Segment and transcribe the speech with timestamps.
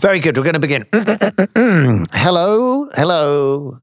[0.00, 0.36] Very good.
[0.36, 0.86] We're going to begin.
[2.12, 3.80] hello, hello.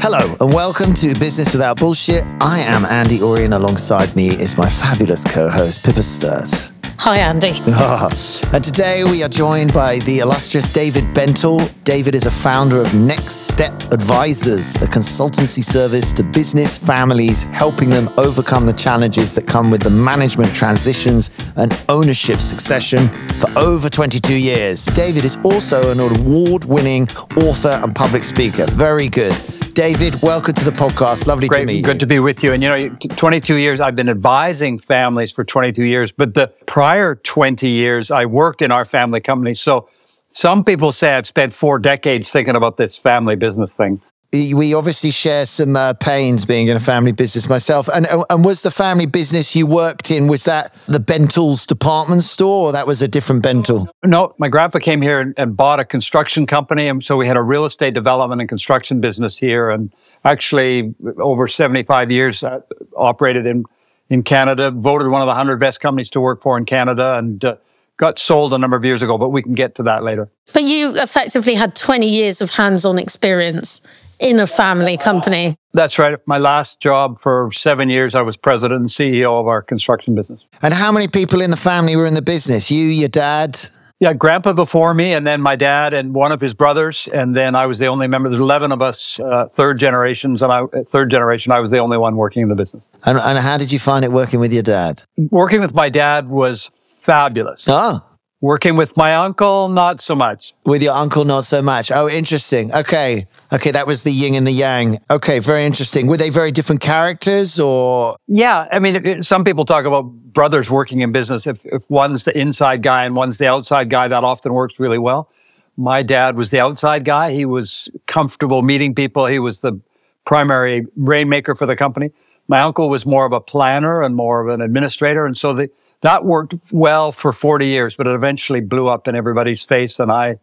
[0.00, 2.24] Hello, and welcome to Business Without Bullshit.
[2.40, 6.79] I am Andy Oury, and alongside me is my fabulous co host, Pippa Sturt.
[7.02, 7.48] Hi, Andy.
[8.52, 11.72] and today we are joined by the illustrious David Bentall.
[11.82, 17.88] David is a founder of Next Step Advisors, a consultancy service to business families, helping
[17.88, 23.08] them overcome the challenges that come with the management transitions and ownership succession
[23.40, 24.84] for over 22 years.
[24.84, 28.66] David is also an award winning author and public speaker.
[28.72, 29.32] Very good.
[29.74, 31.26] David, welcome to the podcast.
[31.26, 31.82] Lovely Great, to meet you.
[31.82, 32.52] Good to be with you.
[32.52, 37.14] And you know, 22 years, I've been advising families for 22 years, but the prior
[37.14, 39.54] 20 years, I worked in our family company.
[39.54, 39.88] So
[40.32, 44.00] some people say I've spent four decades thinking about this family business thing
[44.32, 47.88] we obviously share some uh, pains being in a family business myself.
[47.88, 52.68] And and was the family business you worked in was that the Bentall's department store,
[52.68, 53.88] or that was a different Bentel?
[54.04, 57.36] No, my grandpa came here and, and, bought a construction company, and so we had
[57.36, 59.68] a real estate development and construction business here.
[59.68, 59.92] And
[60.24, 62.60] actually, over seventy five years, uh,
[62.96, 63.64] operated in
[64.10, 67.44] in Canada, voted one of the hundred best companies to work for in Canada, and.
[67.44, 67.56] Uh,
[67.96, 70.26] got sold a number of years ago, but we can get to that later.
[70.54, 73.82] But you effectively had 20 years of hands on experience
[74.20, 75.56] in a family company.
[75.72, 76.18] That's right.
[76.26, 80.40] My last job for seven years, I was president and CEO of our construction business.
[80.62, 82.70] And how many people in the family were in the business?
[82.70, 83.58] You, your dad?
[84.00, 87.54] Yeah, grandpa before me, and then my dad and one of his brothers, and then
[87.54, 88.30] I was the only member.
[88.30, 91.52] There's eleven of us, uh, third generations, and I third generation.
[91.52, 92.82] I was the only one working in the business.
[93.04, 95.02] And, and how did you find it working with your dad?
[95.30, 96.70] Working with my dad was
[97.02, 97.66] fabulous.
[97.68, 98.02] Oh,
[98.42, 100.54] Working with my uncle, not so much.
[100.64, 101.92] With your uncle, not so much.
[101.92, 102.72] Oh, interesting.
[102.72, 103.26] Okay.
[103.52, 104.98] Okay, that was the yin and the yang.
[105.10, 106.06] Okay, very interesting.
[106.06, 108.16] Were they very different characters or?
[108.28, 111.46] Yeah, I mean, it, some people talk about brothers working in business.
[111.46, 114.98] If, if one's the inside guy and one's the outside guy, that often works really
[114.98, 115.30] well.
[115.76, 117.32] My dad was the outside guy.
[117.32, 119.26] He was comfortable meeting people.
[119.26, 119.78] He was the
[120.24, 122.10] primary rainmaker for the company.
[122.48, 125.26] My uncle was more of a planner and more of an administrator.
[125.26, 125.70] And so the,
[126.02, 129.98] that worked well for 40 years, but it eventually blew up in everybody's face.
[130.00, 130.38] And I,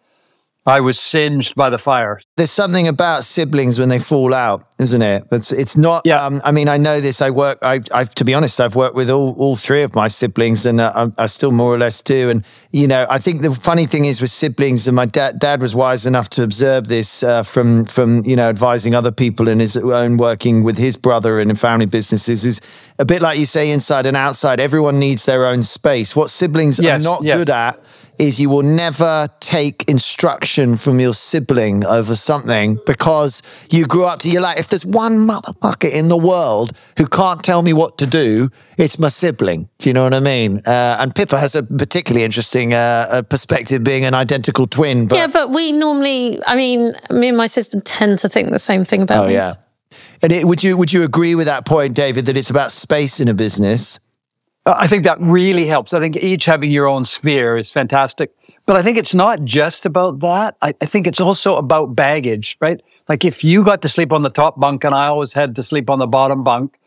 [0.68, 2.20] I was singed by the fire.
[2.36, 5.24] There's something about siblings when they fall out, isn't it?
[5.32, 6.02] It's it's not.
[6.06, 6.22] Yeah.
[6.26, 7.22] Um, I mean, I know this.
[7.22, 7.58] I work.
[7.62, 10.82] I, I've to be honest, I've worked with all, all three of my siblings, and
[10.82, 12.30] uh, I, I, still more or less do.
[12.30, 15.62] And you know, I think the funny thing is with siblings, and my dad dad
[15.62, 19.62] was wise enough to observe this uh, from from you know advising other people in
[19.62, 22.60] his own working with his brother and in family businesses is
[23.00, 24.60] a bit like you say inside and outside.
[24.60, 26.14] Everyone needs their own space.
[26.14, 27.38] What siblings yes, are not yes.
[27.38, 27.80] good at
[28.20, 34.20] is you will never take instruction from your sibling over something because you grew up
[34.20, 37.98] to, you're like, if there's one motherfucker in the world who can't tell me what
[37.98, 39.70] to do, it's my sibling.
[39.80, 40.62] Do you know what I mean?
[40.66, 45.08] Uh, and Pippa has a particularly interesting uh, perspective being an identical twin.
[45.08, 48.60] But yeah, but we normally, I mean, me and my sister tend to think the
[48.60, 49.34] same thing about oh, things.
[49.34, 49.54] yeah.
[50.22, 53.20] And it, would you would you agree with that point, David, that it's about space
[53.20, 54.00] in a business?
[54.76, 55.94] I think that really helps.
[55.94, 58.32] I think each having your own sphere is fantastic.
[58.66, 60.58] But I think it's not just about that.
[60.62, 62.82] I, I, think it's also about baggage, right?
[63.08, 65.64] Like if you got to sleep on the top bunk and I always had to
[65.64, 66.78] sleep on the bottom bunk,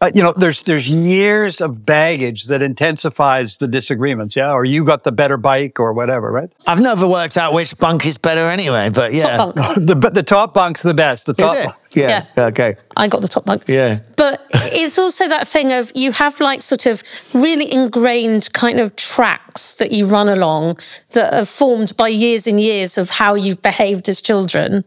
[0.00, 4.52] uh, you know, there's there's years of baggage that intensifies the disagreements, yeah.
[4.52, 6.50] Or you got the better bike, or whatever, right?
[6.68, 9.76] I've never worked out which bunk is better anyway, but yeah, top bunk.
[9.86, 11.26] the the top bunk's the best.
[11.26, 12.26] The top, yeah.
[12.36, 12.76] yeah, okay.
[12.96, 13.64] I got the top bunk.
[13.66, 17.02] Yeah, but it's also that thing of you have like sort of
[17.34, 20.78] really ingrained kind of tracks that you run along
[21.14, 24.84] that are formed by years and years of how you've behaved as children,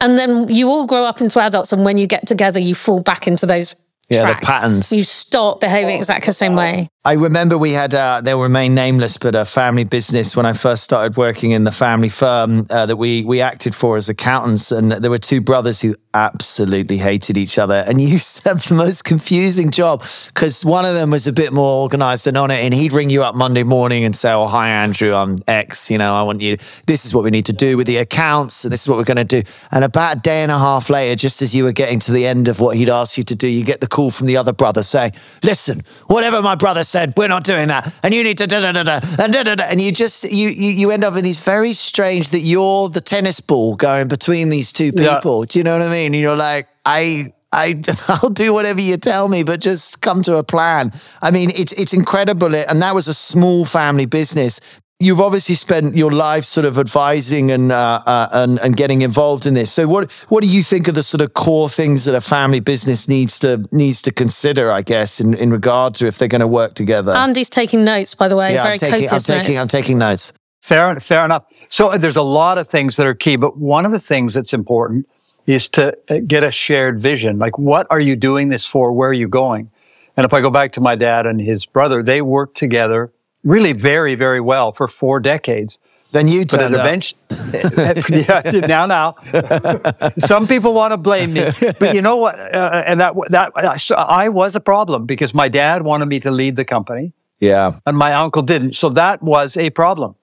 [0.00, 3.00] and then you all grow up into adults, and when you get together, you fall
[3.00, 3.76] back into those
[4.08, 4.40] yeah, tracks.
[4.40, 4.92] the patterns.
[4.92, 6.90] You stop behaving exactly the same way.
[7.06, 10.84] I remember we had, uh, they'll remain nameless, but a family business when I first
[10.84, 14.72] started working in the family firm uh, that we we acted for as accountants.
[14.72, 18.74] And there were two brothers who absolutely hated each other and used to have the
[18.74, 22.64] most confusing job because one of them was a bit more organized and on it.
[22.64, 25.90] And he'd ring you up Monday morning and say, Oh, hi, Andrew, I'm X.
[25.90, 26.56] You know, I want you,
[26.86, 29.04] this is what we need to do with the accounts and this is what we're
[29.04, 29.42] going to do.
[29.70, 32.26] And about a day and a half later, just as you were getting to the
[32.26, 34.54] end of what he'd asked you to do, you get the call from the other
[34.54, 35.12] brother saying,
[35.42, 38.72] Listen, whatever my brother said, we're not doing that, and you need to da da
[38.72, 41.24] da da and da da da, and you just you you you end up in
[41.24, 45.42] these very strange that you're the tennis ball going between these two people.
[45.42, 45.46] Yeah.
[45.48, 46.14] Do you know what I mean?
[46.14, 50.36] And you're like, I I, I'll do whatever you tell me, but just come to
[50.36, 50.92] a plan.
[51.20, 54.60] I mean, it's it's incredible, and that was a small family business
[55.00, 59.46] you've obviously spent your life sort of advising and, uh, uh, and and getting involved
[59.46, 59.72] in this.
[59.72, 62.60] So what what do you think are the sort of core things that a family
[62.60, 64.70] business needs to needs to consider?
[64.70, 67.12] I guess in, in regard to if they're going to work together.
[67.12, 68.54] Andy's taking notes, by the way.
[68.54, 69.58] Yeah, very I'm taking, I'm taking, notes.
[69.58, 70.32] I'm taking notes.
[70.62, 71.44] Fair, fair enough.
[71.68, 74.32] So uh, there's a lot of things that are key, but one of the things
[74.32, 75.06] that's important
[75.46, 77.38] is to uh, get a shared vision.
[77.38, 78.90] Like, what are you doing this for?
[78.90, 79.70] Where are you going?
[80.16, 83.12] And if I go back to my dad and his brother, they worked together
[83.44, 85.78] really very, very well for four decades.
[86.12, 87.20] Then you But turned eventually,
[88.28, 89.16] yeah, now, now,
[90.18, 91.50] some people want to blame me,
[91.80, 92.38] but you know what?
[92.38, 96.20] Uh, and that that uh, so I was a problem because my dad wanted me
[96.20, 97.80] to lead the company, Yeah.
[97.84, 98.74] and my uncle didn't.
[98.76, 100.14] So that was a problem.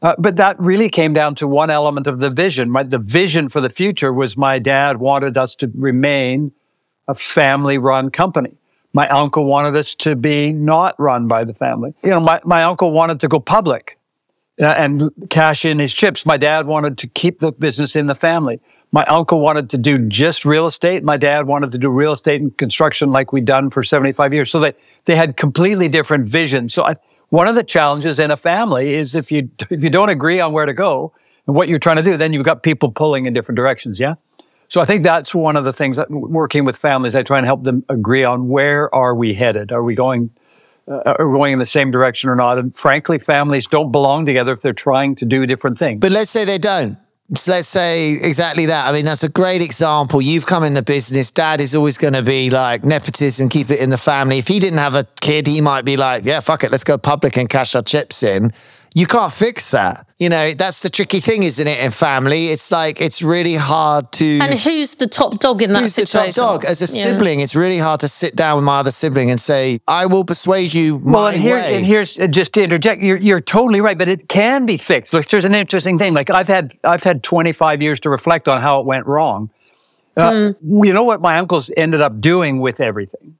[0.00, 2.70] Uh, but that really came down to one element of the vision.
[2.70, 6.52] My, the vision for the future was my dad wanted us to remain
[7.08, 8.54] a family run company.
[8.96, 11.92] My uncle wanted us to be not run by the family.
[12.02, 13.98] You know, my, my uncle wanted to go public
[14.58, 16.24] uh, and cash in his chips.
[16.24, 18.58] My dad wanted to keep the business in the family.
[18.92, 21.04] My uncle wanted to do just real estate.
[21.04, 24.50] My dad wanted to do real estate and construction like we'd done for 75 years.
[24.50, 24.72] So they,
[25.04, 26.72] they had completely different visions.
[26.72, 26.96] So I,
[27.28, 30.54] one of the challenges in a family is if you, if you don't agree on
[30.54, 31.12] where to go
[31.46, 33.98] and what you're trying to do, then you've got people pulling in different directions.
[34.00, 34.14] Yeah.
[34.68, 37.46] So I think that's one of the things that working with families, I try and
[37.46, 39.72] help them agree on where are we headed?
[39.72, 40.30] Are we going
[40.88, 42.58] uh, are going in the same direction or not?
[42.58, 46.00] And frankly, families don't belong together if they're trying to do different things.
[46.00, 46.98] But let's say they don't.
[47.34, 48.88] So let's say exactly that.
[48.88, 50.22] I mean, that's a great example.
[50.22, 51.32] You've come in the business.
[51.32, 54.38] Dad is always going to be like nepotism, keep it in the family.
[54.38, 56.96] If he didn't have a kid, he might be like, yeah, fuck it, let's go
[56.96, 58.52] public and cash our chips in.
[58.96, 60.06] You can't fix that.
[60.16, 61.80] You know, that's the tricky thing, isn't it?
[61.84, 64.38] In family, it's like it's really hard to.
[64.40, 66.42] And who's the top dog in that Who's the situation?
[66.42, 66.64] top dog?
[66.64, 67.02] As a Yeah.
[67.02, 70.24] sibling, it's really hard to sit down with my other sibling and say, "I will
[70.24, 73.02] persuade you my Well, and here, way." and here's uh, just to interject.
[73.02, 75.12] You're, you're totally right, but it can be fixed.
[75.12, 76.14] Like, there's an interesting thing.
[76.14, 79.50] Like I've had, I've had 25 years to reflect on how it went wrong.
[80.16, 83.36] Uh, You know what my uncles ended up doing with everything?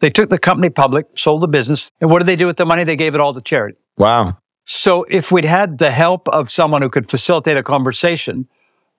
[0.00, 2.66] They took the company public, sold the business, and what did they do with the
[2.66, 2.82] money?
[2.82, 3.78] They gave it all to charity.
[3.96, 4.36] wow.
[4.70, 8.46] So if we'd had the help of someone who could facilitate a conversation,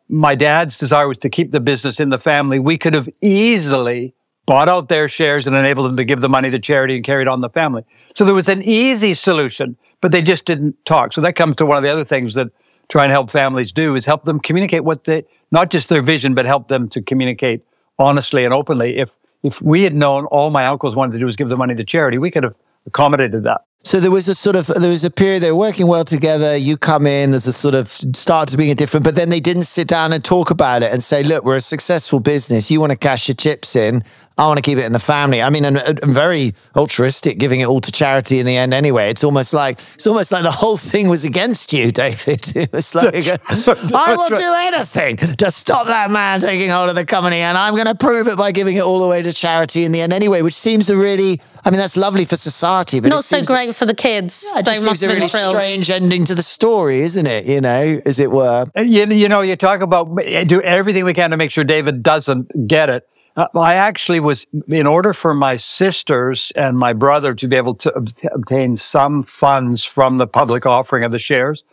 [0.07, 2.57] my dad's desire was to keep the business in the family.
[2.57, 4.15] We could have easily
[4.47, 7.27] bought out their shares and enabled them to give the money to charity and carried
[7.27, 7.83] on the family.
[8.15, 11.13] So there was an easy solution, but they just didn't talk.
[11.13, 12.47] So that comes to one of the other things that
[12.87, 16.33] try and help families do is help them communicate what they, not just their vision,
[16.33, 17.63] but help them to communicate
[17.99, 18.97] honestly and openly.
[18.97, 19.11] If,
[19.43, 21.83] if we had known all my uncles wanted to do was give the money to
[21.83, 22.57] charity, we could have
[22.87, 23.65] accommodated that.
[23.81, 26.55] So there was a sort of there was a period they were working well together.
[26.57, 29.39] You come in, there's a sort of start to being a different, but then they
[29.39, 32.69] didn't sit down and talk about it and say, "Look, we're a successful business.
[32.69, 34.03] You want to cash your chips in.
[34.39, 37.65] I want to keep it in the family." I mean, I'm very altruistic, giving it
[37.67, 38.73] all to charity in the end.
[38.73, 42.55] Anyway, it's almost like it's almost like the whole thing was against you, David.
[42.55, 43.13] It was like
[43.93, 47.73] I will do anything to stop that man taking hold of the company, and I'm
[47.75, 50.13] going to prove it by giving it all the way to charity in the end.
[50.13, 53.37] Anyway, which seems a really, I mean, that's lovely for society, but it Not so
[53.37, 54.45] seems- great for the kids.
[54.55, 55.55] it they just must seems a have been really thrilled.
[55.55, 57.45] strange ending to the story, isn't it?
[57.45, 58.65] You know, as it were.
[58.75, 60.15] You, you know, you talk about
[60.47, 63.07] do everything we can to make sure David doesn't get it.
[63.35, 67.75] Uh, I actually was, in order for my sisters and my brother to be able
[67.75, 71.63] to ob- obtain some funds from the public offering of the shares,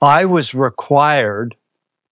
[0.00, 1.56] I was required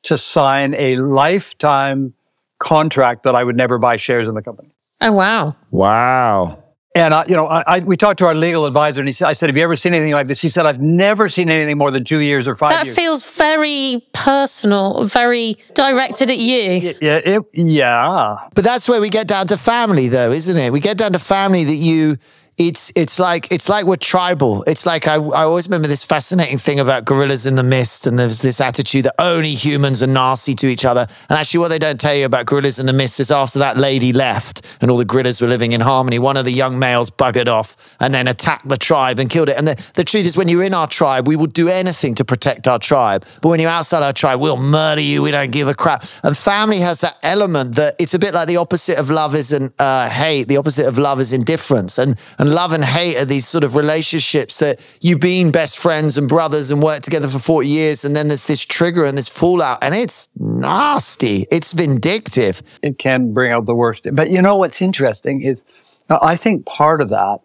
[0.02, 2.14] to sign a lifetime
[2.58, 4.70] contract that I would never buy shares in the company.
[5.00, 5.56] Oh wow.
[5.70, 6.62] Wow.
[6.92, 9.28] And I, you know, I, I, we talked to our legal advisor, and he said,
[9.28, 11.78] "I said, have you ever seen anything like this?" He said, "I've never seen anything
[11.78, 16.94] more than two years or five That years." feels very personal, very directed at you.
[17.00, 18.38] yeah, it, yeah.
[18.54, 20.72] But that's where we get down to family, though, isn't it?
[20.72, 22.18] We get down to family that you.
[22.60, 24.64] It's it's like it's like we're tribal.
[24.64, 28.18] It's like I, I always remember this fascinating thing about gorillas in the mist, and
[28.18, 31.06] there's this attitude that only humans are nasty to each other.
[31.30, 33.78] And actually, what they don't tell you about gorillas in the mist is after that
[33.78, 37.08] lady left and all the gorillas were living in harmony, one of the young males
[37.08, 39.56] buggered off and then attacked the tribe and killed it.
[39.56, 42.26] And the, the truth is, when you're in our tribe, we will do anything to
[42.26, 43.24] protect our tribe.
[43.40, 45.22] But when you're outside our tribe, we'll murder you.
[45.22, 46.04] We don't give a crap.
[46.22, 49.72] And family has that element that it's a bit like the opposite of love isn't
[49.80, 50.48] uh, hate.
[50.48, 51.96] The opposite of love is indifference.
[51.96, 56.18] And and love and hate are these sort of relationships that you've been best friends
[56.18, 58.04] and brothers and worked together for 40 years.
[58.04, 61.46] And then there's this trigger and this fallout, and it's nasty.
[61.50, 62.62] It's vindictive.
[62.82, 64.06] it can bring out the worst.
[64.12, 65.64] But you know what's interesting is,
[66.08, 67.38] uh, I think part of that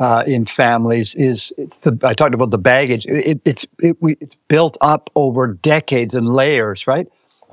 [0.00, 3.06] uh, in families is it's the, I talked about the baggage.
[3.06, 7.06] It, it's it, we, it's built up over decades and layers, right?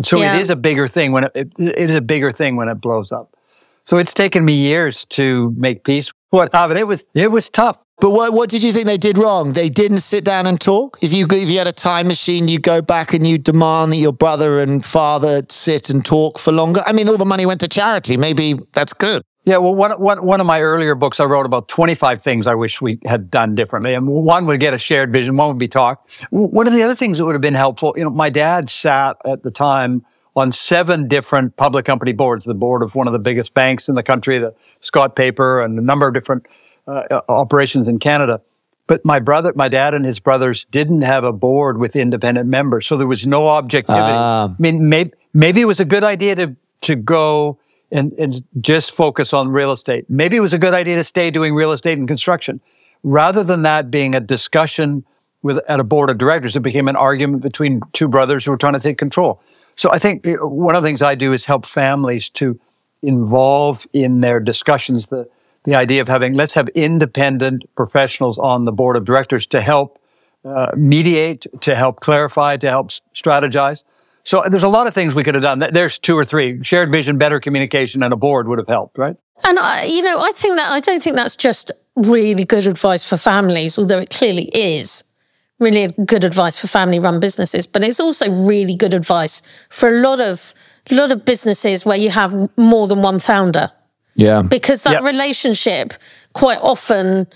[0.04, 0.36] So Yeah.
[0.36, 2.76] it is a bigger thing when it, it, it is a bigger thing when it
[2.76, 3.32] blows up.
[3.86, 6.12] So it's taken me years to make peace.
[6.30, 6.80] What happened?
[6.80, 7.80] It was it was tough.
[8.02, 9.54] But what, what did you think they did wrong?
[9.54, 10.98] They didn't sit down and talk.
[11.02, 13.98] If you if you had a time machine, you go back and you demand that
[13.98, 16.84] your brother and father sit and talk for longer.
[16.86, 18.18] I mean, all the money went to charity.
[18.18, 19.22] Maybe that's good.
[19.46, 22.56] Yeah, well, one, one, one of my earlier books, I wrote about 25 things I
[22.56, 23.94] wish we had done differently.
[23.94, 26.10] And one would get a shared vision, one would be talk.
[26.32, 29.18] One of the other things that would have been helpful, you know, my dad sat
[29.24, 30.04] at the time
[30.36, 33.94] on seven different public company boards, the board of one of the biggest banks in
[33.94, 34.54] the country, the
[34.86, 36.46] Scott Paper, and a number of different
[36.88, 38.42] uh, operations in Canada.
[38.88, 42.86] But my brother, my dad and his brothers didn't have a board with independent members.
[42.86, 44.02] So there was no objectivity.
[44.02, 44.50] Uh.
[44.50, 47.58] I mean, maybe, maybe it was a good idea to, to go
[47.92, 50.06] and, and just focus on real estate.
[50.08, 52.62] Maybe it was a good idea to stay doing real estate and construction.
[53.04, 55.04] Rather than that being a discussion
[55.42, 58.58] with, at a board of directors, it became an argument between two brothers who were
[58.58, 59.42] trying to take control.
[59.76, 62.60] So I think uh, one of the things I do is help families to
[63.06, 65.30] involve in their discussions the,
[65.64, 70.00] the idea of having, let's have independent professionals on the board of directors to help
[70.44, 73.84] uh, mediate, to help clarify, to help strategize.
[74.24, 75.60] So there's a lot of things we could have done.
[75.72, 76.64] There's two or three.
[76.64, 79.16] Shared vision, better communication, and a board would have helped, right?
[79.44, 83.08] And I, you know, I think that I don't think that's just really good advice
[83.08, 85.04] for families, although it clearly is
[85.60, 87.66] really good advice for family-run businesses.
[87.68, 90.54] But it's also really good advice for a lot of
[90.92, 93.72] lot of businesses where you have more than one founder.
[94.16, 95.04] Yeah, because that yep.
[95.04, 95.94] relationship
[96.34, 97.28] quite often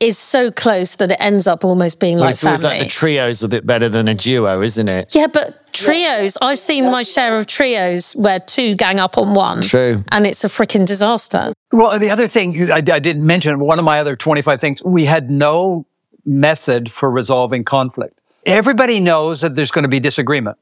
[0.00, 2.88] is so close that it ends up almost being well, like it's always like the
[2.88, 5.14] trio's a bit better than a duo, isn't it?
[5.14, 9.62] Yeah, but trios, I've seen my share of trios where two gang up on one.
[9.62, 10.02] True.
[10.10, 11.52] And it's a freaking disaster.
[11.72, 15.04] Well, the other thing I, I didn't mention, one of my other 25 things, we
[15.04, 15.86] had no
[16.24, 18.20] method for resolving conflict.
[18.46, 20.58] Everybody knows that there's going to be disagreement.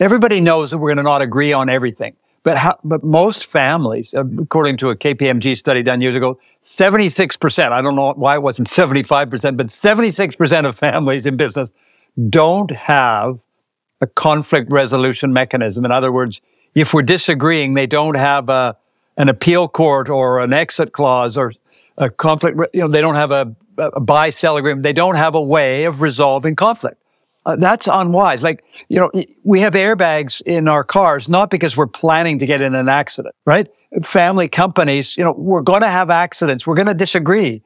[0.00, 2.16] Everybody knows that we're going to not agree on everything.
[2.42, 7.80] But how, but most families, according to a KPMG study done years ago, 76%, I
[7.80, 11.70] don't know why it wasn't 75%, but 76% of families in business
[12.28, 13.40] don't have
[14.02, 15.86] a conflict resolution mechanism.
[15.86, 16.42] In other words,
[16.74, 18.76] if we're disagreeing, they don't have a,
[19.16, 21.52] an appeal court or an exit clause or
[21.96, 24.82] a conflict, you know, they don't have a, a buy sell agreement.
[24.82, 27.00] They don't have a way of resolving conflict.
[27.46, 28.42] Uh, that's unwise.
[28.42, 29.10] Like, you know,
[29.42, 33.34] we have airbags in our cars, not because we're planning to get in an accident,
[33.44, 33.68] right?
[34.02, 36.66] Family companies, you know, we're going to have accidents.
[36.66, 37.62] We're going to disagree.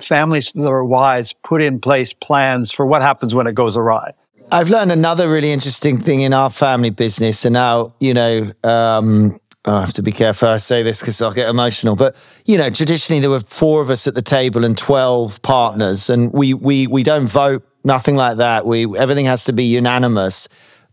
[0.00, 4.12] Families that are wise put in place plans for what happens when it goes awry.
[4.52, 7.44] I've learned another really interesting thing in our family business.
[7.44, 11.32] And now, you know, um, I have to be careful I say this because I'll
[11.32, 11.96] get emotional.
[11.96, 16.08] But you know, traditionally there were four of us at the table and twelve partners,
[16.08, 18.64] and we we we don't vote nothing like that.
[18.64, 20.48] We everything has to be unanimous.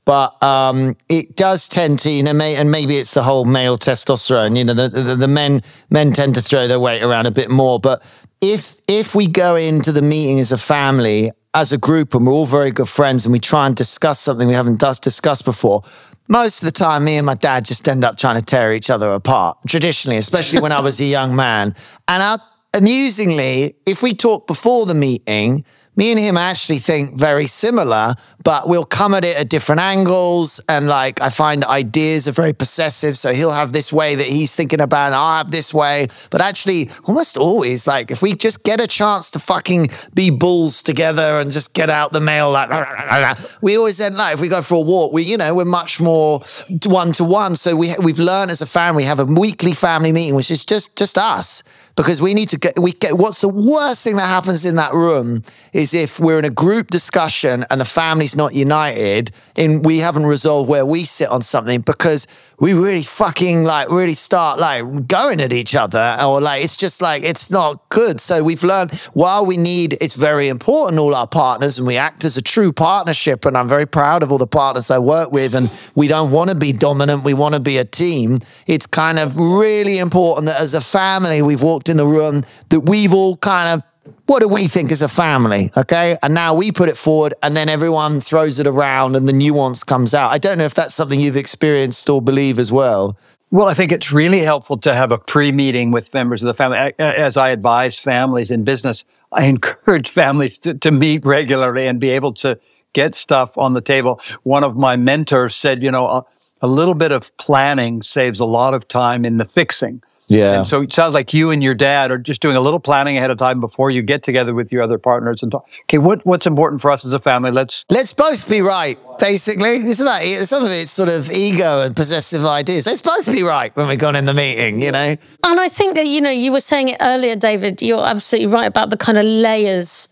[0.06, 3.78] But um, it does tend to, you know, may, and maybe it's the whole male
[3.78, 4.58] testosterone.
[4.58, 7.50] You know, the, the, the men men tend to throw their weight around a bit
[7.50, 7.80] more.
[7.80, 8.04] But
[8.42, 12.34] if if we go into the meeting as a family, as a group, and we're
[12.34, 15.84] all very good friends, and we try and discuss something we haven't discussed before,
[16.28, 18.90] most of the time, me and my dad just end up trying to tear each
[18.90, 19.58] other apart.
[19.68, 21.76] Traditionally, especially when I was a young man,
[22.08, 22.38] and I,
[22.74, 25.66] amusingly, if we talk before the meeting
[25.96, 30.60] me and him actually think very similar, but we'll come at it at different angles.
[30.68, 33.18] And like, I find ideas are very possessive.
[33.18, 36.08] So he'll have this way that he's thinking about, and I'll have this way.
[36.30, 40.82] But actually, almost always, like, if we just get a chance to fucking be bulls
[40.82, 44.62] together and just get out the mail, like, we always end like, if we go
[44.62, 46.42] for a walk, we, you know, we're much more
[46.86, 47.56] one to one.
[47.56, 50.66] So we, we've learned as a family, we have a weekly family meeting, which is
[50.66, 51.64] just, just us
[51.96, 54.94] because we need to get we get what's the worst thing that happens in that
[54.94, 60.00] room is if we're in a group discussion and the family's not united and we
[60.00, 62.28] haven't resolved where we sit on something because
[62.60, 67.02] we really fucking like really start like going at each other or like it's just
[67.02, 68.22] like it's not good.
[68.22, 72.24] So we've learned while we need it's very important all our partners and we act
[72.26, 75.56] as a true partnership and i'm very proud of all the partners i work with
[75.56, 78.40] and we don't want to be dominant we want to be a team.
[78.68, 82.82] It's kind of really important that as a family we've walked in the room that
[82.82, 83.84] we've all kind of
[84.26, 85.72] what do we think as a family?
[85.78, 86.18] Okay.
[86.22, 89.84] And now we put it forward and then everyone throws it around and the nuance
[89.84, 90.32] comes out.
[90.32, 93.18] I don't know if that's something you've experienced or believe as well.
[93.52, 96.54] Well, I think it's really helpful to have a pre meeting with members of the
[96.54, 96.94] family.
[96.98, 102.10] As I advise families in business, I encourage families to, to meet regularly and be
[102.10, 102.60] able to
[102.94, 104.20] get stuff on the table.
[104.44, 106.26] One of my mentors said, you know, a,
[106.62, 110.02] a little bit of planning saves a lot of time in the fixing.
[110.28, 110.60] Yeah.
[110.60, 113.18] And so it sounds like you and your dad are just doing a little planning
[113.18, 115.68] ahead of time before you get together with your other partners and talk.
[115.84, 117.52] Okay, what, what's important for us as a family?
[117.52, 118.98] Let's let's both be right.
[119.20, 122.86] Basically, isn't that some of it's sort of ego and possessive ideas?
[122.86, 125.16] Let's both be right when we've gone in the meeting, you know.
[125.44, 127.82] And I think that you know you were saying it earlier, David.
[127.82, 130.10] You're absolutely right about the kind of layers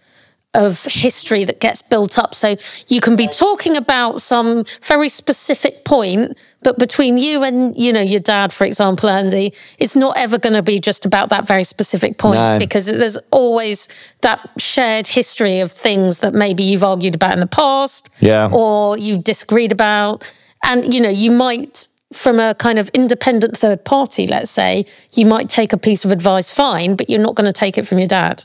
[0.53, 2.35] of history that gets built up.
[2.35, 7.91] So you can be talking about some very specific point, but between you and you
[7.91, 11.47] know your dad, for example, Andy, it's not ever going to be just about that
[11.47, 12.59] very specific point No.
[12.59, 13.87] because there's always
[14.21, 18.49] that shared history of things that maybe you've argued about in the past, Yeah.
[18.51, 20.31] or you disagreed about,
[20.63, 21.87] and you know you might.
[22.13, 26.11] From a kind of independent third party, let's say, you might take a piece of
[26.11, 28.43] advice fine, but you're not going to take it from your dad.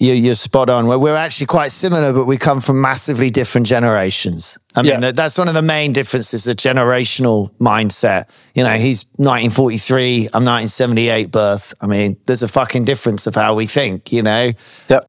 [0.00, 0.88] You, you're spot on.
[0.88, 4.58] Well, we're actually quite similar, but we come from massively different generations.
[4.74, 5.12] I mean, Yeah.
[5.12, 8.24] that's one of the main differences, the generational mindset.
[8.56, 11.74] You know, he's 1943, I'm 1978 birth.
[11.80, 14.52] I mean, there's a fucking difference of how we think, you know?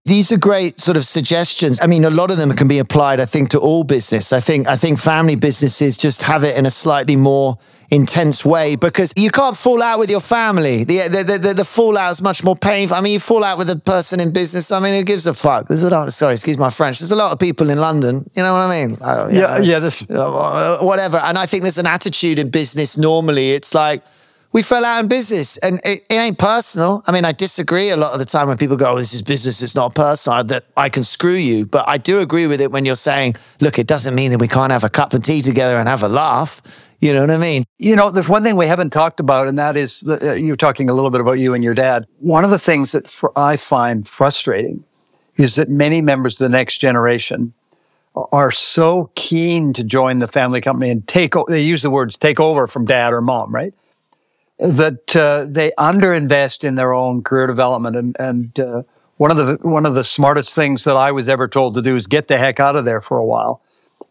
[0.06, 1.80] These are great sort of suggestions.
[1.82, 4.32] I mean, a lot of them can be applied, I think, to all business.
[4.32, 7.58] I think, I think family businesses just have it in a slightly more
[7.96, 10.84] intense way because you can't fall out with your family.
[10.84, 12.96] The, the, the, the, fallout is much more painful.
[12.98, 14.72] I mean, you fall out with a person in business.
[14.72, 15.68] I mean, who gives a fuck?
[15.68, 17.00] There's a lot, sorry, excuse my French.
[17.00, 18.30] There's a lot of people in London.
[18.36, 18.98] You know what I mean?
[19.02, 21.18] I- Yeah, know, yeah, this- uh, whatever.
[21.18, 23.52] And I think there's an attitude in business normally.
[23.54, 24.04] It's like,
[24.56, 27.04] we fell out in business and it, it ain't personal.
[27.08, 29.22] I mean, I disagree a lot of the time when people go, oh, this is
[29.22, 31.66] business, it's not personal, that I can screw you.
[31.66, 34.48] But I do agree with it when you're saying, look, it doesn't mean that we
[34.48, 36.62] can't have a cup of tea together and have a laugh.
[37.00, 37.66] You know what I mean?
[37.78, 40.90] You know, there's one thing we haven't talked about, and that is uh, you're talking
[40.90, 42.06] a little bit about you and your dad.
[42.20, 44.84] One of the things that fr- I find frustrating
[45.38, 47.54] is that many members of the next generation
[48.32, 51.36] are so keen to join the family company and take.
[51.36, 53.74] O- they use the words "take over" from dad or mom, right?
[54.58, 58.84] That uh, they underinvest in their own career development, and and uh,
[59.18, 61.98] one of the one of the smartest things that I was ever told to do
[61.98, 63.62] is get the heck out of there for a while.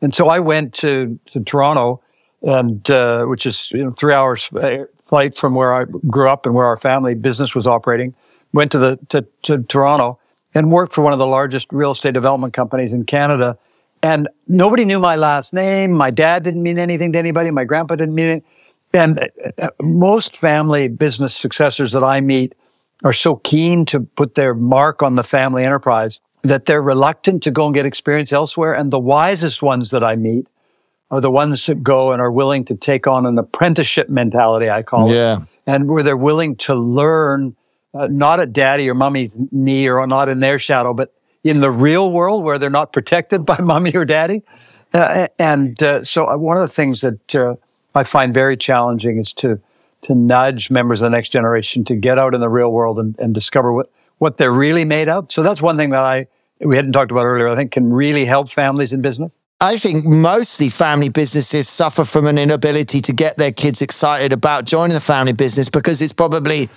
[0.01, 2.03] And so I went to, to Toronto,
[2.45, 6.47] and uh, which is you know, three hours uh, flight from where I grew up
[6.47, 8.15] and where our family business was operating.
[8.53, 10.19] Went to the to, to Toronto
[10.55, 13.59] and worked for one of the largest real estate development companies in Canada.
[14.03, 15.93] And nobody knew my last name.
[15.93, 17.51] My dad didn't mean anything to anybody.
[17.51, 18.45] My grandpa didn't mean it.
[18.93, 22.55] And uh, uh, most family business successors that I meet
[23.03, 27.51] are so keen to put their mark on the family enterprise that they're reluctant to
[27.51, 28.75] go and get experience elsewhere.
[28.75, 30.47] And the wisest ones that I meet
[31.11, 34.83] are the ones that go and are willing to take on an apprenticeship mentality, I
[34.83, 35.37] call Yeah.
[35.39, 35.43] it.
[35.67, 37.57] And where they're willing to learn,
[37.95, 41.13] uh, not at daddy or mommy's knee or not in their shadow, but
[41.43, 44.43] in the real world where they're not protected by mommy or daddy.
[44.93, 47.55] Uh, and uh, so uh, one of the things that uh,
[47.95, 49.61] I find very challenging is to
[50.03, 53.19] to nudge members of the next generation to get out in the real world and,
[53.19, 55.33] and discover what, what they're really made of.
[55.33, 56.27] So that's one thing that I
[56.61, 57.49] we hadn't talked about earlier.
[57.49, 59.33] I think can really help families in business.
[59.65, 64.67] I think mostly family businesses suffer from an inability to get their kids excited about
[64.67, 66.69] joining the family business because it's probably,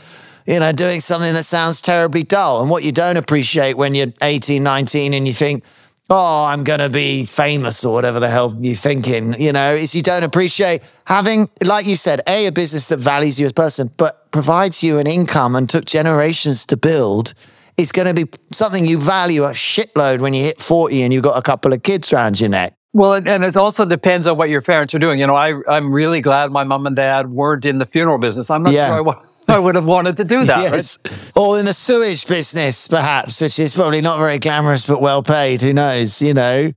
[0.46, 2.62] you know, doing something that sounds terribly dull.
[2.62, 5.66] And what you don't appreciate when you're 18, 19 and you think,
[6.10, 9.94] oh, I'm going to be famous or whatever the hell you're thinking, you know, is
[9.94, 13.54] you don't appreciate having, like you said, A, a business that values you as a
[13.54, 17.34] person, but provides you an income and took generations to build.
[17.76, 21.22] Is going to be something you value a shitload when you hit 40 and you've
[21.22, 22.77] got a couple of kids around your neck.
[22.98, 25.20] Well, and, and it also depends on what your parents are doing.
[25.20, 28.50] You know, I, I'm really glad my mom and dad weren't in the funeral business.
[28.50, 28.88] I'm not Yeah.
[28.96, 29.22] sure I,
[29.56, 30.72] I would have wanted to do that.
[30.72, 31.32] right?
[31.38, 35.62] Or in the sewage business, perhaps, which is probably not very glamorous but well paid.
[35.62, 36.22] Who knows?
[36.22, 36.72] You know.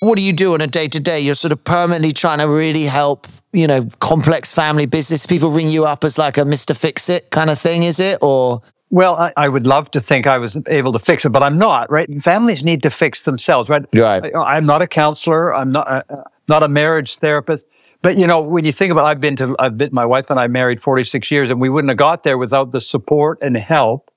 [0.00, 1.18] What do you do on a day to day?
[1.18, 5.26] You're sort of permanently trying to really help, you know, complex family business.
[5.26, 6.76] People ring you up as like a Mr.
[6.76, 8.18] Fix It kind of thing, is it?
[8.22, 11.42] Or Well, I, I would love to think I was able to fix it, but
[11.42, 12.08] I'm not, right?
[12.22, 13.84] Families need to fix themselves, right?
[13.94, 14.34] Right.
[14.34, 15.54] I, I'm not a counselor.
[15.54, 16.02] I'm not, uh,
[16.48, 17.66] not a marriage therapist.
[18.00, 20.40] But, you know, when you think about I've been to, I've been, my wife and
[20.40, 24.10] I married 46 years, and we wouldn't have got there without the support and help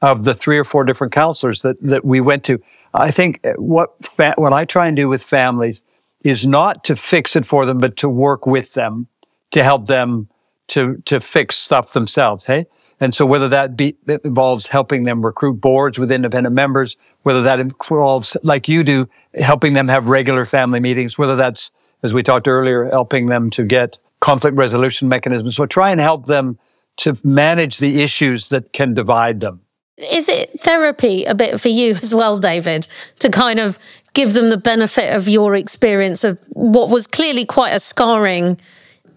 [0.00, 2.60] of the three or four different counselors that, that we went to.
[2.94, 5.82] I think uh, what, fa- what I try and do with families
[6.22, 9.08] is not to fix it for them, but to work with them
[9.50, 10.28] to help them
[10.68, 12.44] to, to fix stuff themselves.
[12.44, 12.66] Hey?
[12.98, 17.60] And so whether that be, involves helping them recruit boards with independent members, whether that
[17.60, 21.70] involves, like you do, helping them have regular family meetings, whether that's,
[22.02, 25.56] as we talked earlier, helping them to get conflict resolution mechanisms.
[25.56, 26.58] So try and help them
[26.98, 29.60] to manage the issues that can divide them.
[29.98, 32.86] Is it therapy a bit for you as well, David,
[33.18, 33.78] to kind of
[34.14, 38.58] give them the benefit of your experience of what was clearly quite a scarring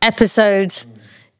[0.02, 0.76] episode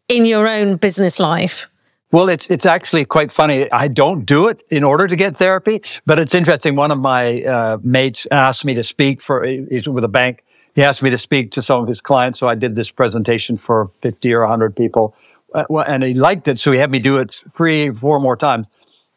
[0.08, 1.68] in your own business life?
[2.12, 3.72] Well, it's it's actually quite funny.
[3.72, 6.76] I don't do it in order to get therapy, but it's interesting.
[6.76, 9.46] One of my uh, mates asked me to speak for.
[9.46, 10.44] He's with a bank.
[10.74, 13.58] He asked me to speak to some of his clients, so I did this presentation
[13.58, 15.16] for fifty or hundred people,
[15.54, 18.36] uh, well, and he liked it, so he had me do it three, four more
[18.38, 18.68] times,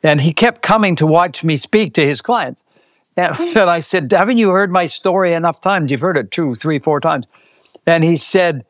[0.02, 2.62] and he kept coming to watch me speak to his clients.
[3.16, 5.90] And, and I said, Haven't you heard my story enough times?
[5.90, 7.26] You've heard it two, three, four times.
[7.86, 8.64] And he said,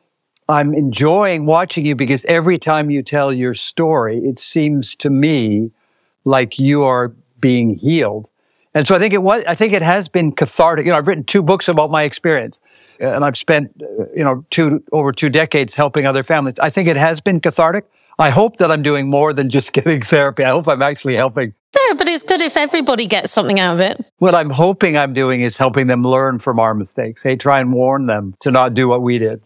[0.49, 5.71] I'm enjoying watching you because every time you tell your story, it seems to me
[6.25, 8.29] like you are being healed.
[8.73, 10.85] And so I think it was, I think it has been cathartic.
[10.85, 12.59] You know, I've written two books about my experience
[12.99, 16.55] and I've spent, uh, you know, two, over two decades helping other families.
[16.59, 17.85] I think it has been cathartic.
[18.19, 20.43] I hope that I'm doing more than just getting therapy.
[20.43, 21.53] I hope I'm actually helping.
[21.75, 24.05] Yeah, but it's good if everybody gets something out of it.
[24.17, 27.23] What I'm hoping I'm doing is helping them learn from our mistakes.
[27.23, 29.41] Hey, try and warn them to not do what we did.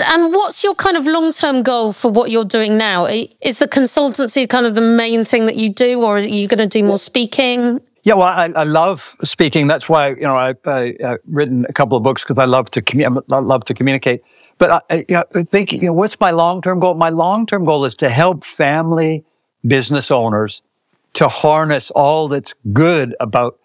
[0.00, 3.06] And what's your kind of long term goal for what you're doing now?
[3.06, 6.58] Is the consultancy kind of the main thing that you do, or are you going
[6.58, 7.80] to do more speaking?
[8.02, 9.66] Yeah, well, I, I love speaking.
[9.66, 12.70] That's why you know I, I, have written a couple of books because I love
[12.72, 14.22] to commu- I love to communicate.
[14.58, 16.94] But I, you know, think you know, what's my long term goal?
[16.94, 19.24] My long term goal is to help family
[19.66, 20.62] business owners
[21.14, 23.58] to harness all that's good about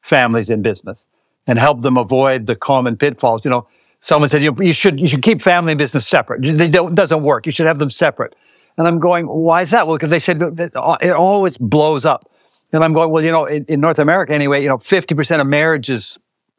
[0.00, 1.04] families in business
[1.46, 3.44] and help them avoid the common pitfalls.
[3.44, 3.68] You know,
[4.06, 6.40] someone said you, you should you should keep family and business separate.
[6.42, 7.44] They don't doesn't work.
[7.44, 8.36] You should have them separate.
[8.78, 9.86] And I'm going, why is that?
[9.86, 12.24] Well, because they said uh, it always blows up.
[12.72, 15.46] And I'm going, well, you know, in, in North America anyway, you know, 50% of
[15.46, 16.18] marriages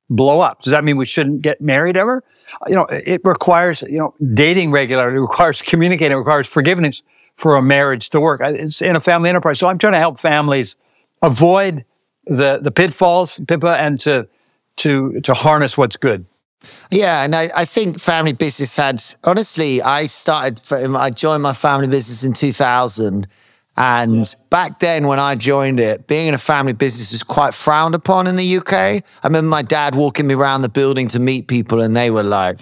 [0.09, 0.63] blow up.
[0.63, 2.23] Does that mean we shouldn't get married ever?
[2.67, 7.03] You know, it requires, you know, dating regularly, it requires communicating, it requires forgiveness
[7.35, 8.41] for a marriage to work.
[8.43, 9.59] It's in a family enterprise.
[9.59, 10.75] So I'm trying to help families
[11.21, 11.85] avoid
[12.25, 14.27] the, the pitfalls, Pippa, and to,
[14.77, 16.25] to, to harness what's good.
[16.91, 21.87] Yeah, and I, I think family business had honestly, I started I joined my family
[21.87, 23.27] business in 2000
[23.77, 24.39] and yeah.
[24.49, 28.25] back then, when I joined it, being in a family business was quite frowned upon
[28.25, 28.73] in the UK.
[28.73, 32.23] I remember my dad walking me around the building to meet people, and they were
[32.23, 32.59] like,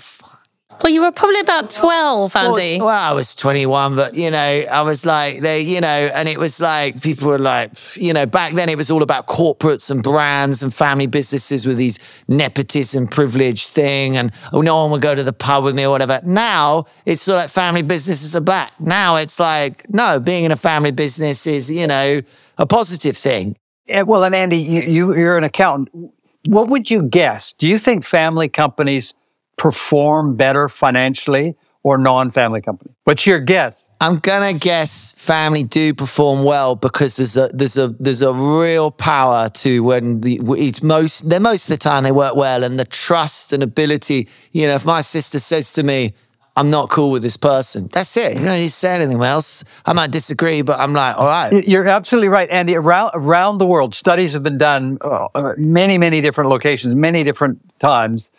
[0.83, 2.77] well, you were probably about 12, Andy.
[2.77, 6.27] Well, well, I was 21, but, you know, I was like, they, you know, and
[6.27, 9.89] it was like, people were like, you know, back then it was all about corporates
[9.89, 14.17] and brands and family businesses with these nepotism privilege thing.
[14.17, 16.21] And, oh, no one would go to the pub with me or whatever.
[16.23, 18.79] Now it's sort of like family businesses are back.
[18.79, 22.21] Now it's like, no, being in a family business is, you know,
[22.57, 23.57] a positive thing.
[23.87, 26.11] Yeah, well, and Andy, you, you, you're an accountant.
[26.47, 27.53] What would you guess?
[27.53, 29.13] Do you think family companies
[29.57, 32.91] perform better financially or non-family company?
[33.03, 33.85] What's your guess?
[34.01, 38.91] I'm gonna guess family do perform well because there's a there's a there's a real
[38.91, 42.77] power to when the it's most they're most of the time they work well and
[42.77, 44.27] the trust and ability.
[44.51, 46.13] You know, if my sister says to me,
[46.57, 47.87] I'm not cool with this person.
[47.91, 48.33] That's it.
[48.33, 49.63] You don't need to say anything else.
[49.85, 51.67] I might disagree, but I'm like, all right.
[51.67, 52.75] You're absolutely right, Andy.
[52.75, 57.23] Around around the world, studies have been done, uh, uh many many different locations, many
[57.23, 58.29] different times,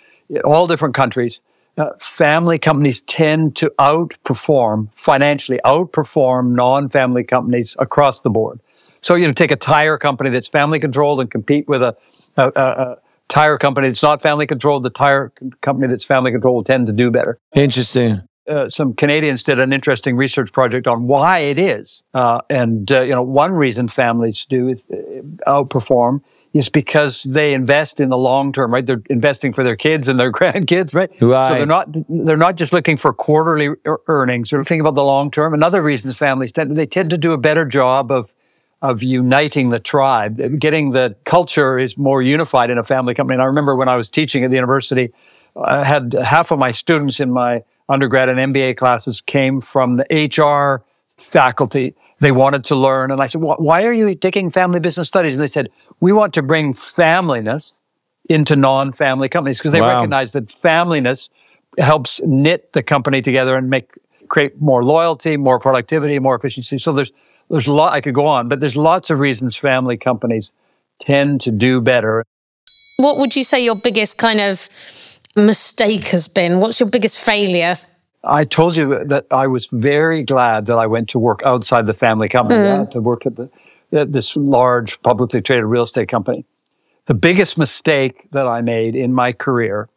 [0.45, 1.41] all different countries,
[1.79, 8.61] uh, family companies tend to outperform financially, outperform non-family companies across the board.
[9.03, 11.97] So, you know, take a tire company that's family controlled and compete with a,
[12.37, 12.97] a, a,
[13.29, 14.85] tire company that's not family controlled.
[14.85, 17.39] The tire company that's family controlled will tend to do better.
[17.55, 18.23] Interesting.
[18.49, 23.03] Uh, some Canadians did an interesting research project on why it is, uh, and uh,
[23.03, 24.97] you know, one reason families do uh,
[25.51, 26.23] outperform
[26.57, 28.85] is because they invest in the long term, right?
[28.85, 31.11] They're investing for their kids and their grandkids, right?
[31.21, 31.49] Right.
[31.49, 33.71] So they're not they're not just looking for quarterly
[34.09, 34.51] earnings.
[34.51, 35.55] They're thinking about the long term.
[35.55, 38.33] And other reasons families tend they tend to do a better job of
[38.83, 43.35] of uniting the tribe, getting the culture is more unified in a family company.
[43.35, 45.13] And I remember when I was teaching at the university,
[45.65, 50.05] I had half of my students in my undergrad and MBA classes came from the
[50.13, 50.85] HR
[51.17, 53.11] faculty they wanted to learn.
[53.11, 55.35] And I said, why are you taking family business studies?
[55.35, 55.69] And they said,
[56.01, 57.75] we want to bring familyness
[58.29, 59.97] into non-family companies because they wow.
[59.97, 61.29] recognize that familyness
[61.79, 63.93] helps knit the company together and make
[64.29, 66.79] create more loyalty, more productivity, more efficiency.
[66.79, 67.13] So there's
[67.49, 70.51] there's a lot I could go on, but there's lots of reasons family companies
[70.99, 72.25] tend to do better.
[72.97, 74.69] What would you say your biggest kind of
[75.37, 76.59] mistake has been?
[76.59, 77.77] What's your biggest failure?
[78.25, 81.95] I told you that I was very glad that I went to work outside the
[81.95, 82.91] family company, mm.
[82.91, 83.51] to work at, the,
[83.93, 86.45] at this large publicly traded real estate company.
[87.07, 89.89] The biggest mistake that I made in my career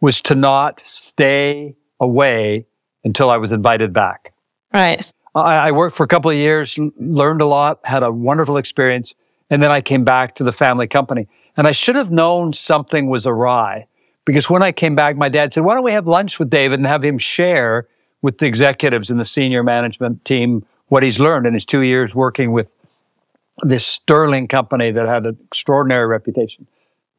[0.00, 2.66] was to not stay away
[3.04, 4.32] until I was invited back.
[4.72, 5.10] Right.
[5.34, 9.14] I, I worked for a couple of years, learned a lot, had a wonderful experience,
[9.50, 11.28] and then I came back to the family company.
[11.56, 13.86] And I should have known something was awry
[14.26, 16.78] because when I came back, my dad said, why don't we have lunch with David
[16.78, 17.86] and have him share
[18.20, 22.14] with the executives and the senior management team what he's learned in his two years
[22.14, 22.72] working with
[23.62, 26.66] this sterling company that had an extraordinary reputation.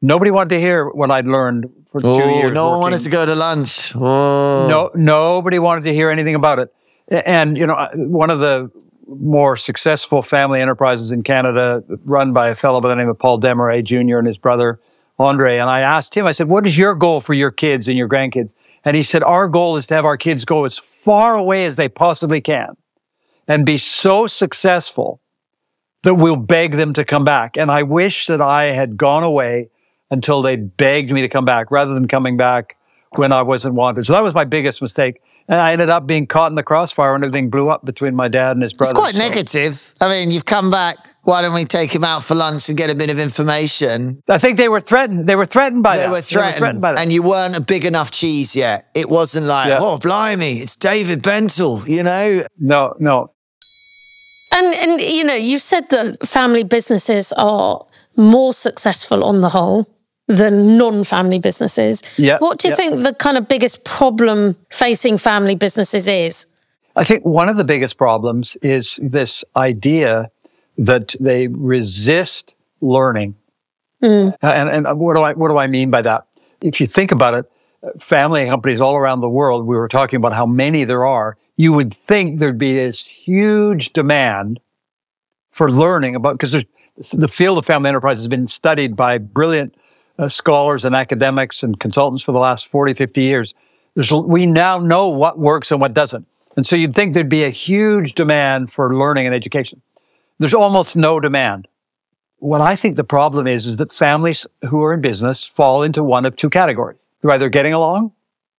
[0.00, 2.52] Nobody wanted to hear what I'd learned for oh, two years.
[2.52, 3.96] No one wanted to go to lunch.
[3.96, 4.68] Oh.
[4.68, 6.72] No, nobody wanted to hear anything about it.
[7.08, 8.70] And you know, one of the
[9.08, 13.40] more successful family enterprises in Canada, run by a fellow by the name of Paul
[13.40, 14.18] Desmarais Jr.
[14.18, 14.78] and his brother
[15.18, 15.58] Andre.
[15.58, 18.08] And I asked him, I said, what is your goal for your kids and your
[18.08, 18.50] grandkids?
[18.84, 21.76] And he said, our goal is to have our kids go as far away as
[21.76, 22.76] they possibly can
[23.46, 25.20] and be so successful
[26.04, 27.56] that we'll beg them to come back.
[27.56, 29.68] And I wish that I had gone away
[30.10, 32.76] until they begged me to come back rather than coming back
[33.10, 34.06] when I wasn't wanted.
[34.06, 35.20] So that was my biggest mistake.
[35.48, 38.28] And I ended up being caught in the crossfire and everything blew up between my
[38.28, 38.92] dad and his brother.
[38.92, 39.94] It's quite So negative.
[40.00, 40.98] I mean, you've come back.
[41.28, 44.22] Why don't we take him out for lunch and get a bit of information?
[44.28, 45.26] I think they were threatened.
[45.26, 46.10] They were threatened by They that.
[46.10, 47.00] were threatened, by that.
[47.02, 48.88] and you weren't a big enough cheese yet.
[48.94, 49.78] It wasn't like, Yeah.
[49.78, 52.46] oh, blimey, it's David Bentall, you know?
[52.58, 53.30] no, no.
[54.52, 57.84] And and you know, you've said that family businesses are
[58.16, 59.86] more successful on the whole
[60.28, 62.02] than non-family businesses.
[62.16, 62.76] Yeah, What do you yeah.
[62.76, 66.46] think the kind of biggest problem facing family businesses is?
[66.96, 70.30] I think one of the biggest problems is this idea
[70.78, 73.34] that they resist learning.
[74.02, 76.26] Uh, And, and what do I what do I mean by that?
[76.62, 77.50] If you think about it,
[78.00, 81.36] family companies all around the world, we were talking about how many there are.
[81.56, 84.60] You would think there'd be this huge demand
[85.50, 86.64] for learning about because
[87.12, 89.74] the field of family enterprise has been studied by brilliant
[90.18, 93.54] uh, scholars and academics and consultants for the last 40, 50 years.
[93.94, 96.26] There's, we now know what works and what doesn't.
[96.56, 99.80] And so you'd think there'd be a huge demand for learning and education.
[100.38, 101.68] There's almost no demand.
[102.38, 106.04] What I think the problem is, is that families who are in business fall into
[106.04, 107.00] one of two categories.
[107.20, 108.12] They're either getting along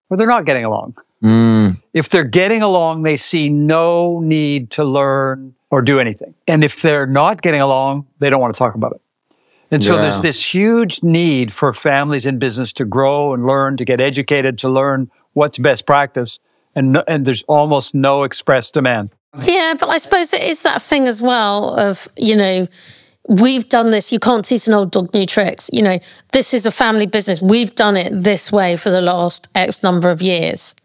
[0.09, 0.97] or they're not getting along.
[1.23, 1.81] Mm.
[1.93, 6.33] If they're getting along, they see no need to learn or do anything.
[6.47, 9.01] And if they're not getting along, they don't want to talk about it.
[9.71, 13.85] And so there's this huge need for families in business to grow and learn, to
[13.85, 16.39] get educated, to learn what's best practice.
[16.75, 19.11] And, no, and there's almost no express demand.
[19.37, 22.67] Yeah, but I suppose it is that thing as well of, you know,
[23.27, 24.11] we've done this.
[24.11, 25.69] You can't teach an old dog new tricks.
[25.71, 25.99] You know,
[26.31, 27.41] this is a family business.
[27.41, 30.75] We've done it this way for the last X number of years.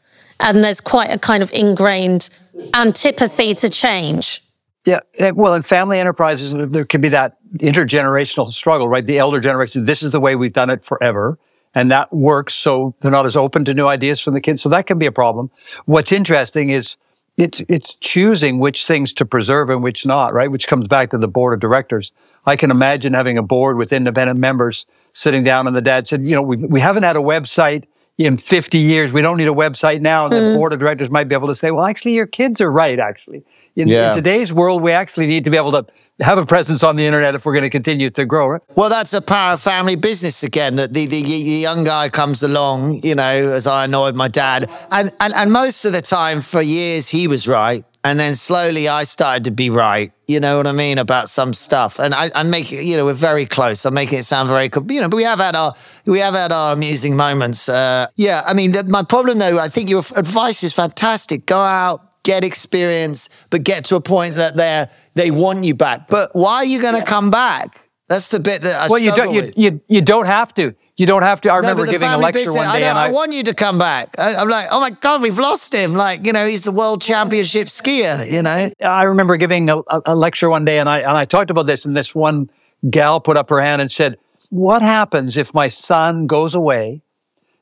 [0.41, 2.29] And there's quite a kind of ingrained
[2.75, 4.43] antipathy to change.
[4.85, 9.07] Yeah, well, in family enterprises, there can be that intergenerational struggle, right?
[9.07, 11.39] The elder generation, this is the way we've done it forever.
[11.75, 12.55] And that works.
[12.55, 14.63] So they're not as open to new ideas from the kids.
[14.63, 15.51] So that can be a problem.
[15.87, 16.99] What's interesting is
[17.37, 20.51] it's, it's choosing which things to preserve and which not, right?
[20.51, 22.13] Which comes back to the board of directors.
[22.47, 26.23] I can imagine having a board with independent members sitting down and the dad said,
[26.23, 27.85] you know, we, we haven't had a website
[28.19, 29.13] in 50 years.
[29.13, 30.27] We don't need a website now.
[30.27, 30.59] And the mm-hmm.
[30.59, 33.43] board of directors might be able to say, well, actually, your kids are right, actually.
[33.77, 34.11] In, Yeah.
[34.11, 35.85] in today's world, we actually need to be able to
[36.21, 38.47] have a presence on the internet if we're going to continue to grow.
[38.47, 38.63] Right?
[38.77, 40.77] Well, that's a power of family business again.
[40.77, 44.71] That the, the, the young guy comes along, you know, as I annoyed my dad,
[44.93, 48.87] and, and and most of the time for years he was right, and then slowly
[48.87, 50.13] I started to be right.
[50.29, 53.07] You know what I mean about some stuff, and I, I make it, you know,
[53.07, 53.85] we're very close.
[53.85, 55.75] I'm making it sound very, you know, but we have had our
[56.07, 57.69] we have had our amusing moments.
[57.69, 61.47] Uh, yeah, I mean, my problem though, I think your advice is fantastic.
[61.47, 62.11] Go out.
[62.23, 66.09] Get experience, but get to a point that they they want you back.
[66.09, 67.87] But why are you going to come back?
[68.09, 69.35] That's the bit that I Well, you don't.
[69.35, 70.75] You, you you don't have to.
[70.97, 71.53] You don't have to.
[71.53, 73.43] I remember the giving a lecture one I, day, know, and I, I, want you
[73.45, 74.15] to come back.
[74.17, 75.95] I, I'm like, oh my god, we've lost him.
[75.95, 78.31] Like, you know, he's the world championship skier.
[78.31, 81.25] You know, I remember giving a, a- a lecture one day, and I and I
[81.25, 82.49] talked about this, and this one
[82.91, 84.19] gal put up her hand and said,
[84.51, 87.03] "What happens if my son goes away,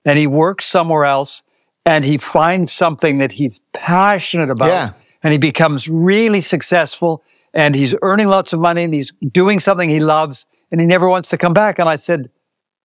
[0.05, 1.42] and he works somewhere else,
[1.87, 4.90] and he finds something that he's passionate about, Yeah.
[5.23, 9.88] and he becomes really successful, and he's earning lots of money, and he's doing something
[9.88, 12.29] he loves, and he never wants to come back?" And I said,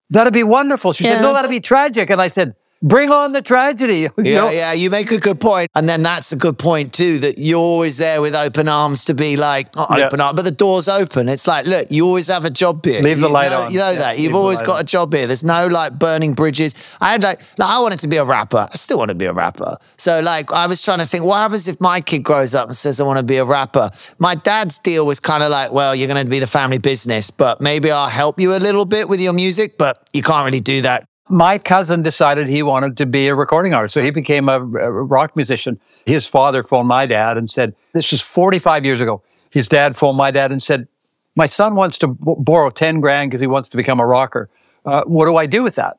[0.10, 2.56] "That'd be wonderful." She said, "No, that'd be tragic," and I said.
[2.88, 4.08] Bring on the tragedy.
[4.26, 4.50] Yeah, know?
[4.52, 4.74] yeah.
[4.74, 7.18] You make a good point, and then that's a good point too.
[7.20, 10.06] That you're always there with open arms to be like, not Yeah.
[10.06, 11.28] open arms, but the door's open.
[11.28, 13.02] It's like, look, you always have a job here.
[13.02, 13.72] Leave the You light know- on.
[13.74, 14.82] You know Yeah, that you've always got on.
[14.82, 15.26] a job here.
[15.26, 16.76] There's no like burning bridges.
[17.02, 18.68] I had like, like, I wanted to be a rapper.
[18.72, 19.78] I still want to be a rapper.
[19.98, 22.76] So like, I was trying to think, what happens if my kid grows up and
[22.76, 23.90] says I want to be a rapper?
[24.20, 27.32] My dad's deal was kind of like, well, you're going to be the family business,
[27.32, 30.60] but maybe I'll help you a little bit with your music, but you can't really
[30.60, 31.08] do that.
[31.30, 33.94] My cousin decided he wanted to be a recording artist.
[33.94, 35.80] So he became a, a rock musician.
[36.06, 39.22] His father phoned my dad and said, This was 45 years ago.
[39.50, 40.88] His dad phoned my dad and said,
[41.36, 44.50] My son wants to b- borrow 10 grand because he wants to become a rocker.
[44.86, 45.98] Uh, what do I do with that?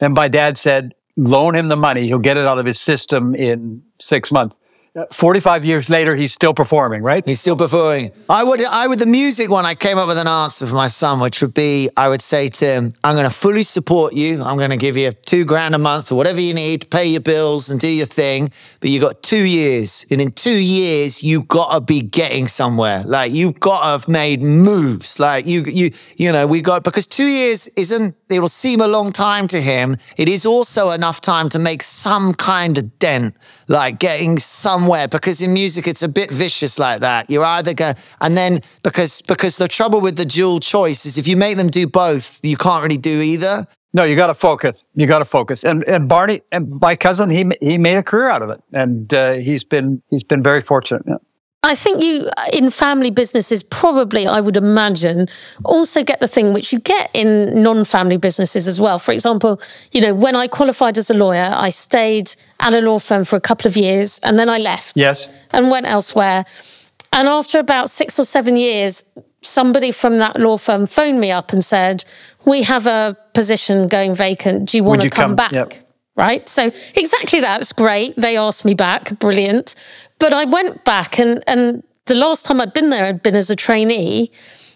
[0.00, 2.06] And my dad said, Loan him the money.
[2.06, 4.56] He'll get it out of his system in six months.
[5.10, 7.24] 45 years later, he's still performing, right?
[7.24, 8.12] He's still performing.
[8.28, 10.88] I would, I would, the music one, I came up with an answer for my
[10.88, 14.42] son, which would be I would say to him, I'm going to fully support you.
[14.42, 17.06] I'm going to give you two grand a month or whatever you need to pay
[17.06, 18.52] your bills and do your thing.
[18.80, 20.04] But you got two years.
[20.10, 23.02] And in two years, you've got to be getting somewhere.
[23.06, 25.18] Like you've got to have made moves.
[25.18, 28.88] Like you, you, you know, we got, because two years isn't, it will seem a
[28.88, 29.96] long time to him.
[30.18, 33.36] It is also enough time to make some kind of dent,
[33.72, 37.30] like getting somewhere because in music it's a bit vicious like that.
[37.30, 41.26] You're either going and then because because the trouble with the dual choice is if
[41.26, 43.66] you make them do both, you can't really do either.
[43.94, 44.84] No, you got to focus.
[44.94, 45.64] You got to focus.
[45.64, 49.12] And and Barney and my cousin, he he made a career out of it, and
[49.12, 51.02] uh, he's been he's been very fortunate.
[51.06, 51.16] Yeah.
[51.64, 55.28] I think you, uh, in family businesses, probably, I would imagine,
[55.64, 58.98] also get the thing which you get in non family businesses as well.
[58.98, 59.60] For example,
[59.92, 63.36] you know, when I qualified as a lawyer, I stayed at a law firm for
[63.36, 64.96] a couple of years and then I left.
[64.96, 65.28] Yes.
[65.52, 66.44] And went elsewhere.
[67.12, 69.04] And after about six or seven years,
[69.42, 72.04] somebody from that law firm phoned me up and said,
[72.44, 74.70] We have a position going vacant.
[74.70, 75.52] Do you want to come, come, back?
[75.52, 75.74] Yep
[76.16, 76.48] right?
[76.48, 78.16] So exactly that's great.
[78.16, 79.74] They asked me back, brilliant.
[80.18, 83.50] But I went back and and the last time I'd been there had been as
[83.50, 84.30] a trainee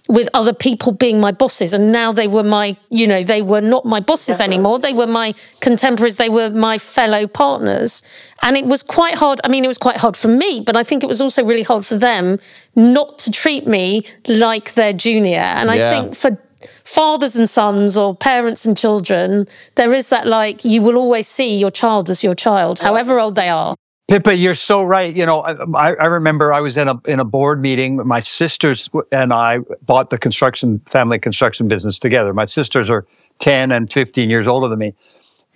[0.08, 3.60] with other people being my bosses and now they were my you know they were
[3.60, 8.02] not my bosses anymore they were my contemporaries they were my fellow partners
[8.42, 10.84] and it was quite hard i mean it was quite hard for me but i
[10.84, 12.38] think it was also really hard for them
[12.76, 15.90] not to treat me like their junior and yeah.
[15.90, 16.38] i think for
[16.86, 21.58] fathers and sons or parents and children, there is that like you will always see
[21.58, 23.74] your child as your child, however old they are.
[24.08, 25.14] Pippa, you're so right.
[25.16, 27.96] You know, I, I remember I was in a in a board meeting.
[28.06, 32.32] My sisters and I bought the construction family construction business together.
[32.32, 33.04] My sisters are
[33.40, 34.94] ten and fifteen years older than me,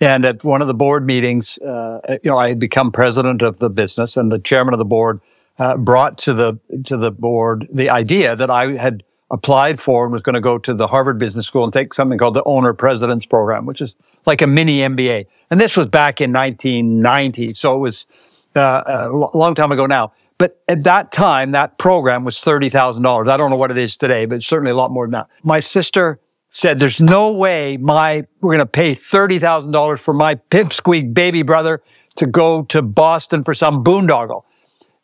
[0.01, 3.59] and at one of the board meetings, uh, you know, I had become president of
[3.59, 5.21] the business, and the chairman of the board
[5.57, 10.13] uh, brought to the to the board the idea that I had applied for and
[10.13, 12.73] was going to go to the Harvard Business School and take something called the Owner
[12.73, 15.25] President's Program, which is like a mini MBA.
[15.49, 18.05] And this was back in 1990, so it was
[18.55, 20.11] uh, a long time ago now.
[20.37, 23.29] But at that time, that program was $30,000.
[23.29, 25.27] I don't know what it is today, but certainly a lot more than that.
[25.43, 31.13] My sister said, there's no way my, we're going to pay $30,000 for my pipsqueak
[31.13, 31.81] baby brother
[32.17, 34.43] to go to Boston for some boondoggle.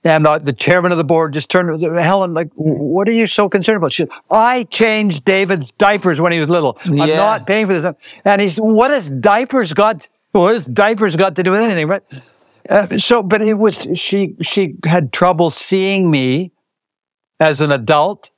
[0.07, 3.27] And uh, the chairman of the board just turned to Helen, like, what are you
[3.27, 3.91] so concerned about?
[3.91, 6.77] She said, I changed David's diapers when he was little.
[6.85, 7.17] I'm yeah.
[7.17, 7.93] not paying for this.
[8.23, 11.89] And he said, what has diapers got, what has diapers got to do with anything,
[11.89, 12.03] right?
[12.69, 16.53] Uh, so, but it was, she, she had trouble seeing me
[17.41, 18.29] as an adult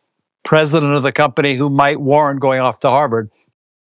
[0.43, 3.29] president of the company who might warrant going off to Harvard.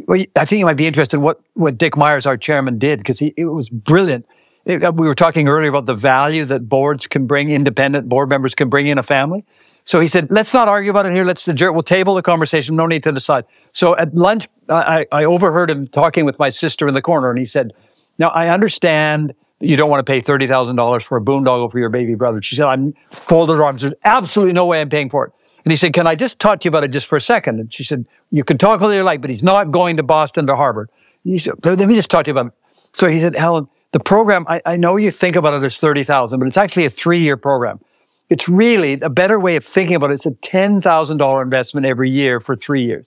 [0.06, 3.00] Well, I think you might be interested in what, what Dick Myers, our chairman, did
[3.00, 4.24] because it was brilliant.
[4.66, 8.54] Uh, we were talking earlier about the value that boards can bring, independent board members
[8.54, 9.44] can bring in a family.
[9.84, 11.24] So he said, let's not argue about it here.
[11.24, 11.74] Let's adjourn.
[11.74, 12.76] We'll table the conversation.
[12.76, 13.44] No need to decide.
[13.72, 17.38] So at lunch, I, I overheard him talking with my sister in the corner, and
[17.38, 17.72] he said,
[18.18, 22.14] now I understand you don't want to pay $30,000 for a boondoggle for your baby
[22.14, 22.40] brother.
[22.42, 23.82] She said, I'm folded arms.
[23.82, 25.32] There's absolutely no way I'm paying for it.
[25.64, 27.60] And he said, can I just talk to you about it just for a second?
[27.60, 30.46] And she said, you can talk all you like, but he's not going to Boston
[30.48, 30.90] to Harvard.
[31.22, 32.52] He said, let me just talk to you about it.
[32.94, 36.38] So he said, Helen, the program, I, I know you think about it as 30,000,
[36.38, 37.80] but it's actually a three year program.
[38.30, 40.14] It's really a better way of thinking about it.
[40.14, 43.04] It's a $10,000 investment every year for three years.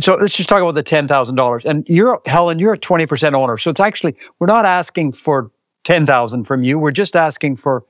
[0.00, 1.64] So let's just talk about the $10,000.
[1.64, 3.56] And you're, Helen, you're a 20% owner.
[3.56, 5.50] So it's actually, we're not asking for
[5.84, 6.78] 10,000 from you.
[6.78, 7.84] We're just asking for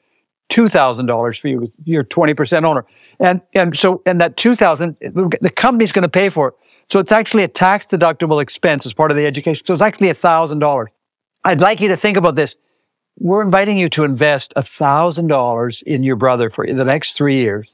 [0.51, 1.73] $2,000 for you.
[1.85, 2.85] You're 20% owner.
[3.19, 6.55] And, and so, and that 2000, the company's going to pay for it.
[6.91, 9.65] So it's actually a tax deductible expense as part of the education.
[9.67, 10.87] So it's actually $1,000.
[11.45, 12.57] I'd like you to think about this.
[13.19, 17.71] We're inviting you to invest $1,000 in your brother for the next three years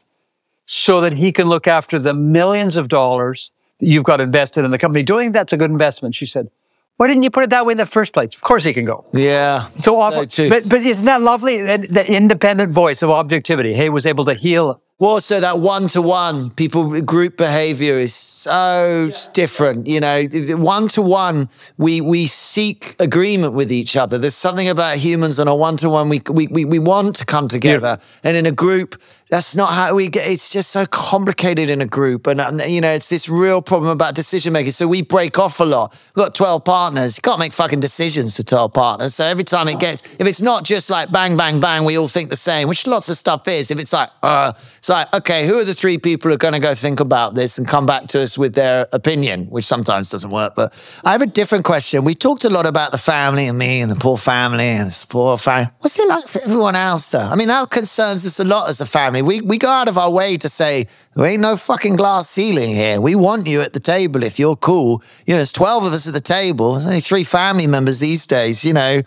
[0.67, 3.51] so that he can look after the millions of dollars
[3.81, 5.03] that you've got invested in the company.
[5.03, 6.15] Do you think that's a good investment?
[6.15, 6.51] She said,
[6.99, 8.35] why didn't you put it that way in the first place?
[8.35, 9.07] Of course he can go.
[9.13, 9.67] Yeah.
[9.77, 10.27] So, so awful.
[10.49, 11.63] But, but isn't that lovely?
[11.63, 13.73] The independent voice of objectivity.
[13.73, 18.13] Hay was able to heal well, so that one to one people group behavior is
[18.13, 19.33] so yeah.
[19.33, 19.87] different.
[19.87, 20.25] You know,
[20.57, 24.19] one to one, we we seek agreement with each other.
[24.19, 26.09] There's something about humans on a one to one.
[26.09, 28.29] We we we want to come together, yeah.
[28.29, 30.27] and in a group, that's not how we get.
[30.27, 33.91] It's just so complicated in a group, and um, you know, it's this real problem
[33.91, 34.73] about decision making.
[34.73, 35.93] So we break off a lot.
[36.15, 37.17] We've got twelve partners.
[37.17, 39.15] You can't make fucking decisions for twelve partners.
[39.15, 42.09] So every time it gets, if it's not just like bang bang bang, we all
[42.09, 43.71] think the same, which lots of stuff is.
[43.71, 46.55] If it's like, uh, It's like, okay, who are the three people who are going
[46.55, 50.09] to go think about this and come back to us with their opinion, which sometimes
[50.09, 50.55] doesn't work.
[50.55, 50.73] But
[51.05, 52.05] I have a different question.
[52.05, 55.05] We talked a lot about the family and me and the poor family and this
[55.05, 55.71] poor family.
[55.81, 57.21] What's it like for everyone else, though?
[57.21, 59.18] I mean, that concerns us a lot as a family.
[59.23, 62.75] We, we go out of our way to say, there ain't no fucking glass ceiling
[62.75, 63.01] here.
[63.01, 65.03] We want you at the table if you're cool.
[65.27, 66.73] You know, there's 12 of us at the table.
[66.73, 69.03] There's only three family members these days, you know.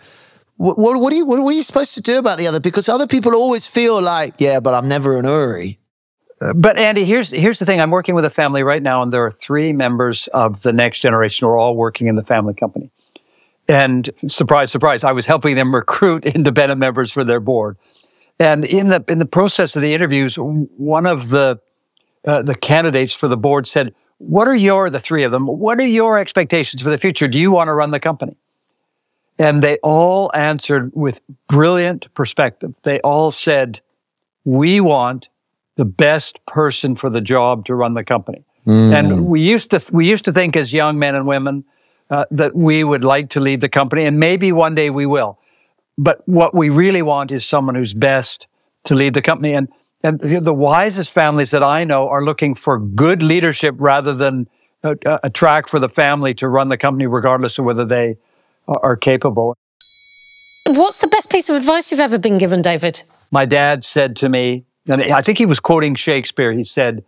[0.56, 2.60] What, what, what, are you, what, what are you supposed to do about the other?
[2.60, 5.78] Because other people always feel like, yeah, but I'm never an Oury.
[6.42, 7.80] Uh, but Andy, here's here's the thing.
[7.80, 11.00] I'm working with a family right now, and there are three members of the next
[11.00, 12.90] generation who are all working in the family company.
[13.68, 17.76] And surprise, surprise, I was helping them recruit independent members for their board.
[18.42, 21.60] And in the in the process of the interviews, one of the
[22.26, 25.46] uh, the candidates for the board said, "What are your the three of them?
[25.46, 27.28] What are your expectations for the future?
[27.28, 28.36] Do you want to run the company?"
[29.38, 32.74] And they all answered with brilliant perspective.
[32.82, 33.80] They all said,
[34.44, 35.28] "We want."
[35.76, 38.44] the best person for the job to run the company.
[38.66, 38.92] Mm.
[38.92, 41.64] And we used to we used to think as young men and women
[42.10, 45.38] uh, that we would like to lead the company, and maybe one day we will.
[45.98, 48.48] But what we really want is someone who's best
[48.84, 49.54] to lead the company.
[49.54, 49.68] And
[50.04, 54.48] and the wisest families that I know are looking for good leadership rather than
[54.82, 58.16] a, a track for the family to run the company, regardless of whether they
[58.66, 59.56] are capable.
[60.66, 63.02] What's the best piece of advice you've ever been given, David?
[63.30, 66.52] My dad said to me, and I think he was quoting Shakespeare.
[66.52, 67.04] He said,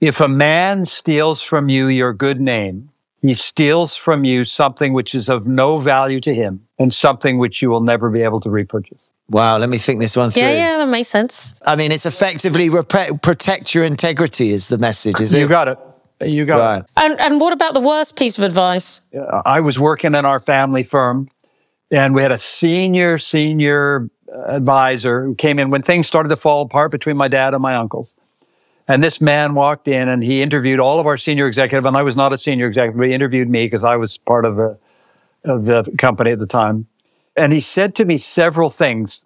[0.00, 2.90] If a man steals from you your good name,
[3.24, 7.62] he steals from you something which is of no value to him and something which
[7.62, 9.00] you will never be able to repurchase.
[9.30, 10.42] Wow, let me think this one through.
[10.42, 11.58] Yeah, yeah, that makes sense.
[11.64, 15.40] I mean, it's effectively rep- protect your integrity is the message, is it?
[15.40, 15.78] You got it.
[16.20, 16.80] You got right.
[16.80, 16.86] it.
[16.98, 19.00] And, and what about the worst piece of advice?
[19.16, 21.30] Uh, I was working in our family firm
[21.90, 24.10] and we had a senior, senior
[24.46, 27.74] advisor who came in when things started to fall apart between my dad and my
[27.74, 28.12] uncles.
[28.86, 32.02] And this man walked in and he interviewed all of our senior executive, and I
[32.02, 34.78] was not a senior executive, but he interviewed me because I was part of the,
[35.44, 36.86] of the company at the time.
[37.36, 39.24] And he said to me several things.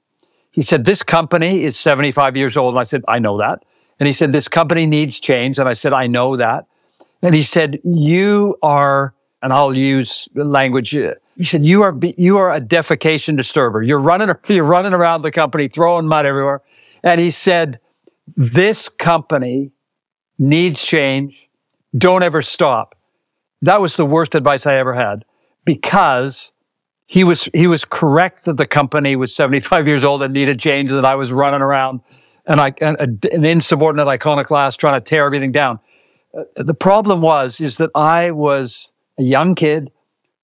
[0.50, 2.74] He said, This company is 75 years old.
[2.74, 3.64] And I said, I know that.
[4.00, 5.58] And he said, This company needs change.
[5.58, 6.66] And I said, I know that.
[7.20, 10.94] And he said, You are, and I'll use language
[11.38, 13.80] he said, "You are you are a defecation disturber.
[13.80, 16.62] You're running you're running around the company throwing mud everywhere."
[17.02, 17.78] And he said,
[18.36, 19.72] "This company
[20.38, 21.48] needs change.
[21.96, 22.94] Don't ever stop."
[23.62, 25.24] That was the worst advice I ever had
[25.64, 26.52] because
[27.06, 30.90] he was he was correct that the company was 75 years old and needed change,
[30.90, 32.00] and that I was running around
[32.46, 35.80] and I and an insubordinate iconoclast trying to tear everything down.
[36.36, 39.90] Uh, the problem was is that I was a young kid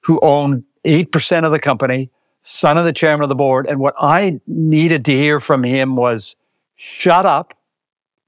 [0.01, 2.11] who owned 8% of the company,
[2.43, 3.66] son of the chairman of the board.
[3.66, 6.37] And what I needed to hear from him was
[6.76, 7.55] shut up,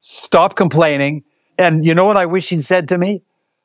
[0.08, 1.24] stop complaining.
[1.58, 3.22] And you know what I wish he'd said to me?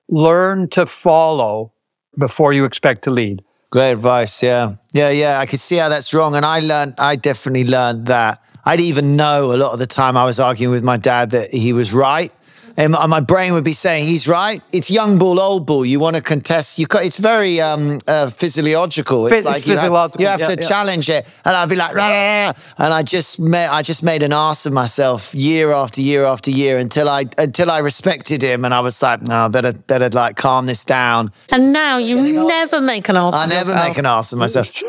[0.09, 1.73] Learn to follow
[2.17, 3.43] before you expect to lead.
[3.69, 4.41] Great advice.
[4.41, 4.75] Yeah.
[4.91, 5.09] Yeah.
[5.11, 5.39] Yeah.
[5.39, 6.35] I could see how that's wrong.
[6.35, 8.39] And I learned, I definitely learned that.
[8.65, 11.53] I'd even know a lot of the time I was arguing with my dad that
[11.53, 12.31] he was right
[12.78, 14.61] and my brain would be saying he's right.
[14.72, 15.86] It's young bull, old bull.
[15.86, 16.80] You want to contest.
[16.80, 16.88] You.
[16.93, 19.28] It's very um, uh, physiological.
[19.28, 20.67] It's like you have, you have yeah, to yeah.
[20.67, 22.53] challenge it, and I'd be like, Rah!
[22.78, 26.51] and I just made, I just made an ass of myself year after year after
[26.51, 30.36] year until I until I respected him, and I was like, no, better better like
[30.36, 31.32] calm this down.
[31.51, 33.34] And now you never make an ass.
[33.34, 33.88] I never yourself.
[33.88, 34.82] make an ass of myself.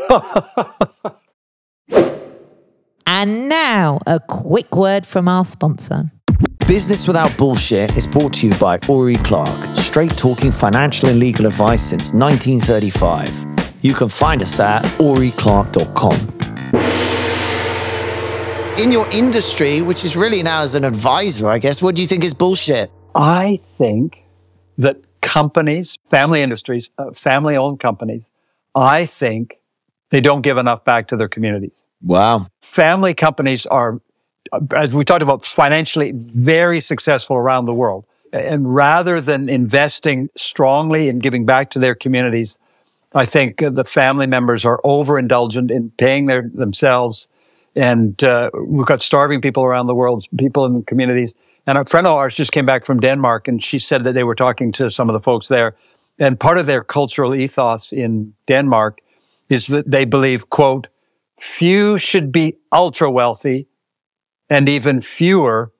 [3.07, 6.11] and now a quick word from our sponsor.
[6.73, 11.45] Business Without Bullshit is brought to you by Oury Clark, straight talking financial and legal
[11.45, 13.85] advice since 1935.
[13.85, 16.16] You can find us at ouryclark.com.
[18.83, 22.09] In your industry, which is really now as an advisor, I guess, what do you
[22.09, 22.91] think is bullshit?
[23.14, 24.25] I think
[24.79, 28.25] that companies, family industries, uh, family owned companies,
[28.75, 29.59] I think
[30.09, 31.77] they don't give enough back to their communities.
[32.01, 32.47] Wow.
[32.62, 34.01] Family companies are
[34.74, 38.05] as we talked about, financially very successful around the world.
[38.32, 42.57] And rather than investing strongly in giving back to their communities,
[43.14, 47.28] I think the family members are overindulgent in paying their themselves.
[47.76, 51.34] And uh, we've got starving people around the world, people in the communities.
[51.66, 54.24] And a friend of ours just came back from Denmark, and she said that they
[54.24, 55.76] were talking to some of the folks there.
[56.18, 58.98] And part of their cultural ethos in Denmark
[59.48, 60.88] is that they believe, quote,
[61.38, 63.66] few should be ultra wealthy
[64.53, 65.72] and even fewer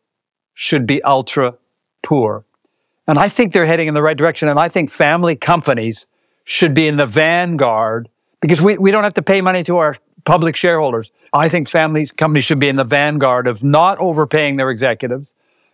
[0.55, 1.55] should be ultra
[2.03, 2.45] poor.
[3.07, 4.49] And I think they're heading in the right direction.
[4.49, 6.07] And I think family companies
[6.45, 8.09] should be in the vanguard
[8.41, 11.11] because we, we don't have to pay money to our public shareholders.
[11.33, 15.33] I think family companies should be in the vanguard of not overpaying their executives,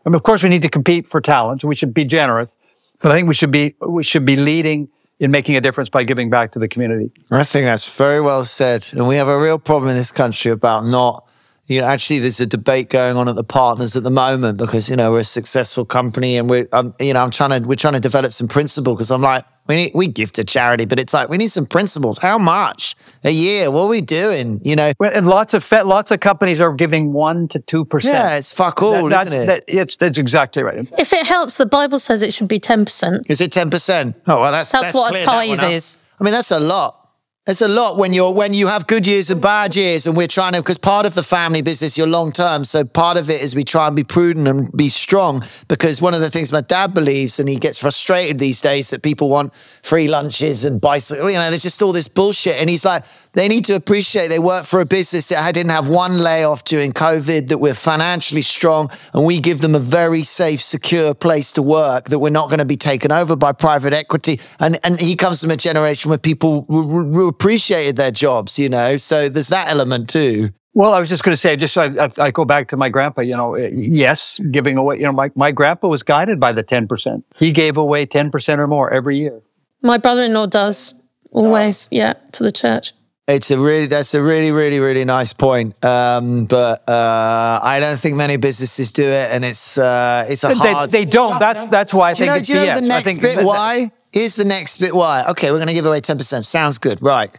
[0.09, 1.65] I mean, of course, we need to compete for talent.
[1.65, 2.57] We should be generous,
[3.01, 4.89] but I think we should be we should be leading
[5.19, 7.11] in making a difference by giving back to the community.
[7.31, 8.89] I think that's very well said.
[8.93, 11.28] And we have a real problem in this country about not,
[11.69, 14.89] you know, actually there's a debate going on at the partners at the moment because,
[14.89, 17.75] you know, we're a successful company and we're, um, you know, I'm trying to, we're
[17.75, 20.99] trying to develop some principle because I'm like, we need, we give to charity, but
[20.99, 22.17] it's like, we need some principles.
[22.17, 23.71] How much a year?
[23.71, 24.63] What are we doing?
[24.65, 24.93] You know?
[24.99, 28.15] And lots of fe- lots of companies are giving one to two percent.
[28.15, 29.47] Yeah, it's fuck all, That- isn't it?
[29.47, 30.89] that's, that- it's that's exactly right.
[30.99, 33.31] If it helps, the Bible says it should be 10%.
[33.31, 34.15] Is it 10%?
[34.27, 35.99] Oh, well, that's, That's what a cleared that one tithe is.
[36.19, 37.08] I mean, that's a lot.
[37.49, 40.27] It's a lot when you're when you have good years and bad years, and we're
[40.27, 42.63] trying to because part of the family business you're long term.
[42.63, 46.13] So part of it is we try and be prudent and be strong because one
[46.13, 49.55] of the things my dad believes, and he gets frustrated these days that people want
[49.83, 51.31] free lunches and bicycle.
[51.31, 53.03] You know, there's just all this bullshit, and he's like,
[53.39, 56.93] they need to appreciate they work for a business that didn't have one layoff during
[56.93, 61.63] COVID, that we're financially strong, and we give them a very safe, secure place to
[61.63, 62.09] work.
[62.09, 64.41] That we're not going to be taken over by private equity.
[64.59, 68.69] And and he comes from a generation where people r- r- appreciated their jobs, you
[68.69, 68.97] know.
[68.97, 70.51] So there's that element too.
[70.75, 72.89] Well, I was just going to say, just I, I, I go back to my
[72.89, 73.21] grandpa.
[73.21, 74.97] You know, yes, giving away.
[74.97, 77.25] You know, my my grandpa was guided by the ten percent.
[77.37, 79.41] He gave away ten percent or more every year.
[79.81, 80.95] My brother in law does
[81.31, 82.95] always, yeah, to the church.
[83.29, 85.85] It's a really that's a really really really nice point.
[85.85, 90.49] Um, but uh, I don't think many businesses do it, and it's uh, it's a
[90.49, 90.91] They, hard.
[90.91, 91.39] they don't.
[91.39, 92.81] That's that's why I Do you think know, it's do you know BS.
[92.81, 93.93] the next bit why?
[94.13, 95.25] Here's the next bit why.
[95.29, 96.43] Okay, we're going to give away 10%.
[96.47, 97.03] Sounds good.
[97.03, 97.39] Right.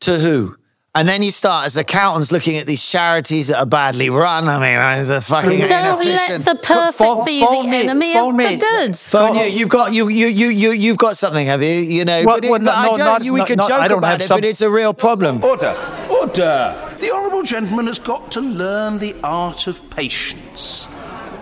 [0.00, 0.56] To who?
[0.98, 4.48] And then you start as accountants looking at these charities that are badly run.
[4.48, 8.18] I mean, it's a fucking Don't let the perfect phone- be phone the me, enemy
[8.18, 8.56] of me.
[8.56, 8.96] the good.
[8.96, 9.44] Phone you.
[9.44, 11.68] You've got you you you you you've got something, have you?
[11.70, 12.98] You know, Well, but, it, well, but I no, don't.
[12.98, 14.68] not- you, we not- could not- joke I don't about it, some- but it's a
[14.70, 15.44] real problem.
[15.44, 15.76] Order!
[16.10, 16.74] Order!
[16.98, 20.88] The Honourable Gentleman has got to learn the art of patience.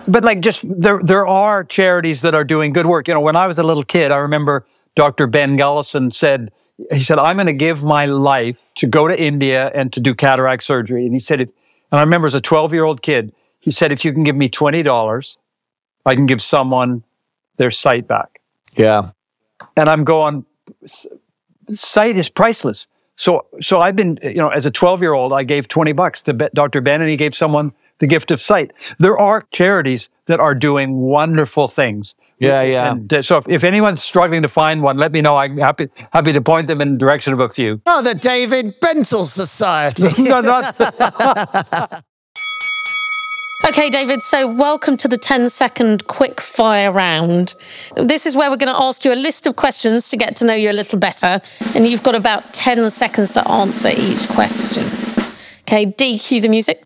[0.06, 3.08] But like, just there, there are charities that are doing good work.
[3.08, 5.26] You know, when I was a little kid, I remember Dr.
[5.26, 6.52] Ben Gullison said,
[6.92, 10.14] he said, I'm going to give my life to go to India and to do
[10.14, 11.06] cataract surgery.
[11.06, 11.48] And he said, if,
[11.90, 14.36] and I remember as a 12 year old kid, he said, if you can give
[14.36, 15.36] me $20,
[16.04, 17.02] I can give someone
[17.56, 18.40] their sight back.
[18.74, 19.10] Yeah.
[19.76, 20.44] And I'm going,
[21.72, 22.86] sight is priceless.
[23.16, 26.20] So, so I've been, you know, as a 12 year old, I gave 20 bucks
[26.22, 26.80] to Dr.
[26.82, 28.94] Ben and he gave someone the gift of sight.
[28.98, 32.14] There are charities that are doing wonderful things.
[32.38, 32.92] Yeah, yeah.
[32.92, 35.36] And uh, so if, if anyone's struggling to find one, let me know.
[35.36, 37.80] I'm happy, happy to point them in the direction of a few.
[37.86, 40.22] Oh, the David Bentall Society.
[40.22, 40.76] no, not,
[43.64, 47.54] Okay, David, so welcome to the 10 second quick fire round.
[47.96, 50.44] This is where we're going to ask you a list of questions to get to
[50.44, 51.40] know you a little better,
[51.74, 54.84] and you've got about 10 seconds to answer each question.
[55.62, 56.84] Okay, D, cue the music.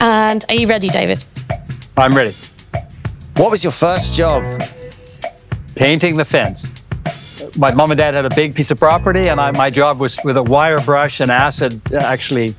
[0.00, 1.24] And are you ready, David?
[1.96, 2.34] I'm ready.
[3.36, 4.44] What was your first job?
[5.74, 6.70] Painting the fence.
[7.58, 10.18] My mom and dad had a big piece of property, and I, my job was
[10.24, 12.50] with a wire brush and acid, actually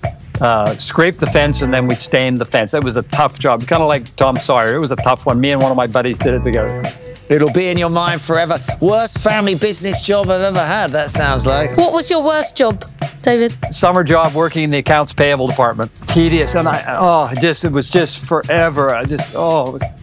[0.42, 2.74] uh, scrape the fence, and then we stained the fence.
[2.74, 4.76] It was a tough job, kind of like Tom Sawyer.
[4.76, 5.40] It was a tough one.
[5.40, 6.84] Me and one of my buddies did it together.
[7.30, 8.60] It'll be in your mind forever.
[8.82, 10.92] Worst family business job I've ever had.
[10.92, 11.76] That sounds like.
[11.78, 12.84] What was your worst job,
[13.22, 13.56] David?
[13.74, 15.96] Summer job working in the accounts payable department.
[16.08, 18.94] Tedious, and I oh, it just it was just forever.
[18.94, 20.03] I just oh, I had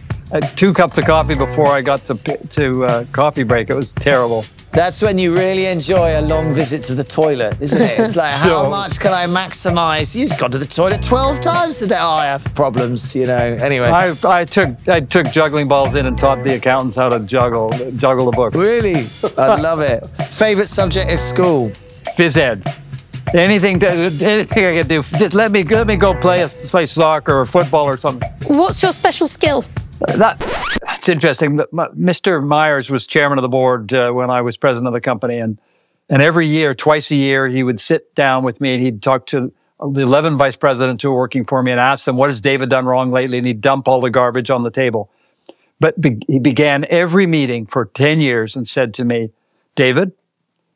[0.55, 3.69] two cups of coffee before I got to to uh, coffee break.
[3.69, 4.45] It was terrible.
[4.71, 7.99] That's when you really enjoy a long visit to the toilet, isn't it?
[7.99, 10.15] It's like, how much can I maximize?
[10.15, 11.97] You've gone to the toilet 12 times today.
[11.99, 13.35] Oh, I have problems, you know.
[13.35, 13.87] Anyway.
[13.87, 17.71] I, I took I took juggling balls in and taught the accountants how to juggle
[17.97, 18.53] juggle the book.
[18.53, 19.07] really?
[19.37, 20.07] I love it.
[20.29, 21.69] Favorite subject at school?
[22.17, 22.63] Phys ed.
[23.33, 27.39] Anything, to, anything I can do, just let me let me go play play soccer
[27.39, 28.29] or football or something.
[28.47, 29.63] What's your special skill?
[30.07, 30.41] That
[30.97, 31.57] it's interesting.
[31.57, 32.45] Mr.
[32.45, 35.59] Myers was chairman of the board uh, when I was president of the company, and
[36.09, 39.25] and every year, twice a year, he would sit down with me and he'd talk
[39.27, 42.41] to the 11 vice presidents who were working for me and ask them, "What has
[42.41, 45.09] David done wrong lately?" And he'd dump all the garbage on the table.
[45.79, 49.31] But be- he began every meeting for 10 years and said to me,
[49.75, 50.11] "David,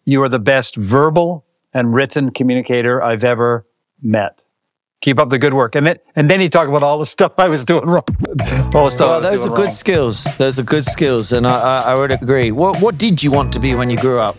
[0.05, 3.65] you are the best verbal and written communicator I've ever
[4.01, 4.39] met."
[5.05, 5.75] Keep up the good work.
[5.75, 8.01] And then, and then he talked about all the stuff I was doing wrong.
[8.73, 9.01] All the stuff.
[9.01, 9.73] I Well, was those doing are good wrong.
[9.75, 10.23] skills.
[10.37, 12.51] Those are good skills, and I, I, I would agree.
[12.51, 14.35] What What did you want to be when you grew up?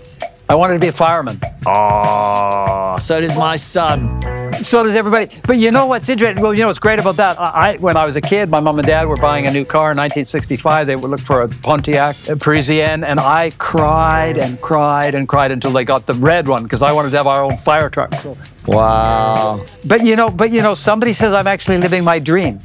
[0.48, 1.40] I wanted to be a fireman.
[1.66, 4.20] Oh, so does my son.
[4.62, 5.28] So does everybody.
[5.46, 6.42] But you know what's interesting?
[6.42, 7.38] Well, you know what's great about that?
[7.38, 9.64] I, I when I was a kid, my mom and dad were buying a new
[9.64, 10.86] car in 1965.
[10.86, 15.52] They would look for a Pontiac a Parisienne, and I cried and cried and cried
[15.52, 18.14] until they got the red one because I wanted to have our own fire truck.
[18.14, 18.36] So-
[18.66, 19.64] Wow.
[19.86, 22.58] But you know, but you know, somebody says I'm actually living my dream.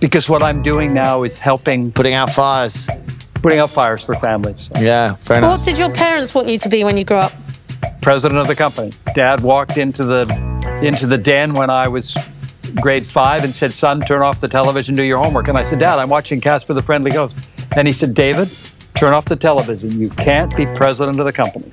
[0.00, 2.88] because what I'm doing now is helping Putting out fires.
[3.42, 4.68] putting out fires for families.
[4.78, 7.32] Yeah, very What did your parents want you to be when you grew up?
[8.02, 8.90] President of the company.
[9.14, 10.26] Dad walked into the
[10.82, 12.16] into the den when I was
[12.80, 15.78] grade five and said, "Son, turn off the television, do your homework." And I said,
[15.78, 17.36] "Dad, I'm watching Casper the Friendly Ghost."
[17.76, 18.48] And he said, "David,
[18.94, 19.90] turn off the television.
[20.00, 21.70] You can't be president of the company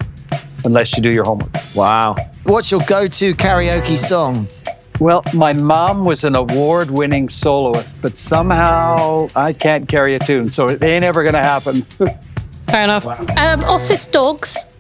[0.66, 2.16] unless you do your homework." Wow.
[2.44, 4.48] What's your go-to karaoke song?
[5.00, 10.66] Well, my mom was an award-winning soloist, but somehow I can't carry a tune, so
[10.66, 11.82] it ain't ever gonna happen.
[12.68, 13.06] Fair enough.
[13.06, 14.77] Um, office dogs.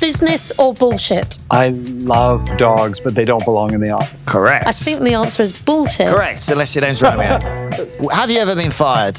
[0.00, 1.38] Business or bullshit?
[1.50, 4.22] I love dogs, but they don't belong in the office.
[4.26, 4.66] Correct.
[4.66, 6.14] I think the answer is bullshit.
[6.14, 7.38] Correct, unless your name's Romeo.
[8.12, 9.18] Have you ever been fired?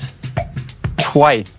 [0.98, 1.58] Twice,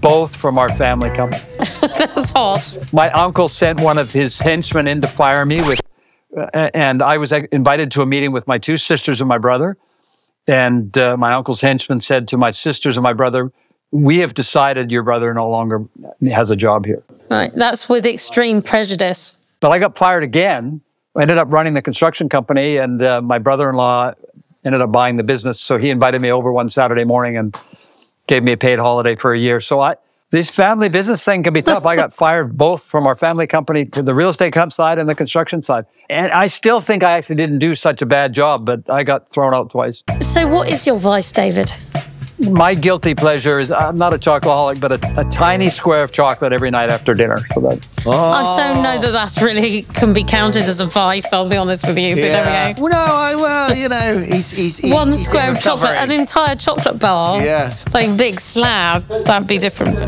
[0.00, 1.42] both from our family company.
[1.80, 2.78] That's harsh.
[2.92, 5.80] my uncle sent one of his henchmen in to fire me with
[6.36, 9.76] uh, and i was invited to a meeting with my two sisters and my brother
[10.48, 13.52] and uh, my uncle's henchman said to my sisters and my brother
[13.94, 15.84] we have decided your brother no longer
[16.30, 17.52] has a job here Right.
[17.54, 19.40] That's with extreme prejudice.
[19.60, 20.80] but i got fired again
[21.16, 24.12] i ended up running the construction company and uh, my brother-in-law
[24.64, 27.56] ended up buying the business so he invited me over one saturday morning and
[28.26, 29.94] gave me a paid holiday for a year so i
[30.30, 31.86] this family business thing can be tough.
[31.86, 35.08] I got fired both from our family company to the real estate comp side and
[35.08, 35.84] the construction side.
[36.10, 39.30] And I still think I actually didn't do such a bad job, but I got
[39.30, 40.02] thrown out twice.
[40.20, 41.70] So, what is your vice, David?
[42.50, 46.52] My guilty pleasure is I'm not a chocoholic, but a, a tiny square of chocolate
[46.52, 47.38] every night after dinner.
[47.52, 48.12] So that oh.
[48.12, 51.32] I don't know that that's really can be counted as a vice.
[51.32, 52.14] I'll be honest with you.
[52.14, 52.82] But there we go.
[52.82, 56.10] Well, no, I, well, you know, he's, he's, he's One he's square of chocolate, an
[56.10, 57.42] entire chocolate bar.
[57.42, 57.72] Yeah.
[57.92, 59.08] Like big slab.
[59.08, 59.98] That'd be different.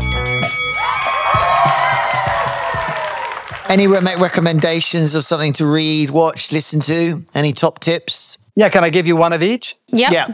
[3.69, 7.25] Any re- make recommendations of something to read, watch, listen to?
[7.35, 8.37] Any top tips?
[8.57, 9.75] yeah, can I give you one of each?
[9.89, 10.09] Yeah.
[10.11, 10.27] Yeah.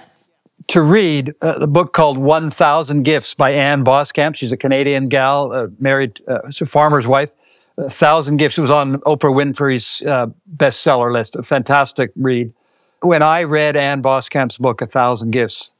[0.69, 4.35] To read uh, the book called 1000 Gifts by Ann Voskamp.
[4.35, 7.31] She's a Canadian gal, uh, married, uh, a farmer's wife.
[7.77, 11.35] A thousand Gifts was on Oprah Winfrey's uh, bestseller list.
[11.35, 12.53] A fantastic read.
[13.01, 15.71] When I read Ann Voskamp's book, A Thousand Gifts,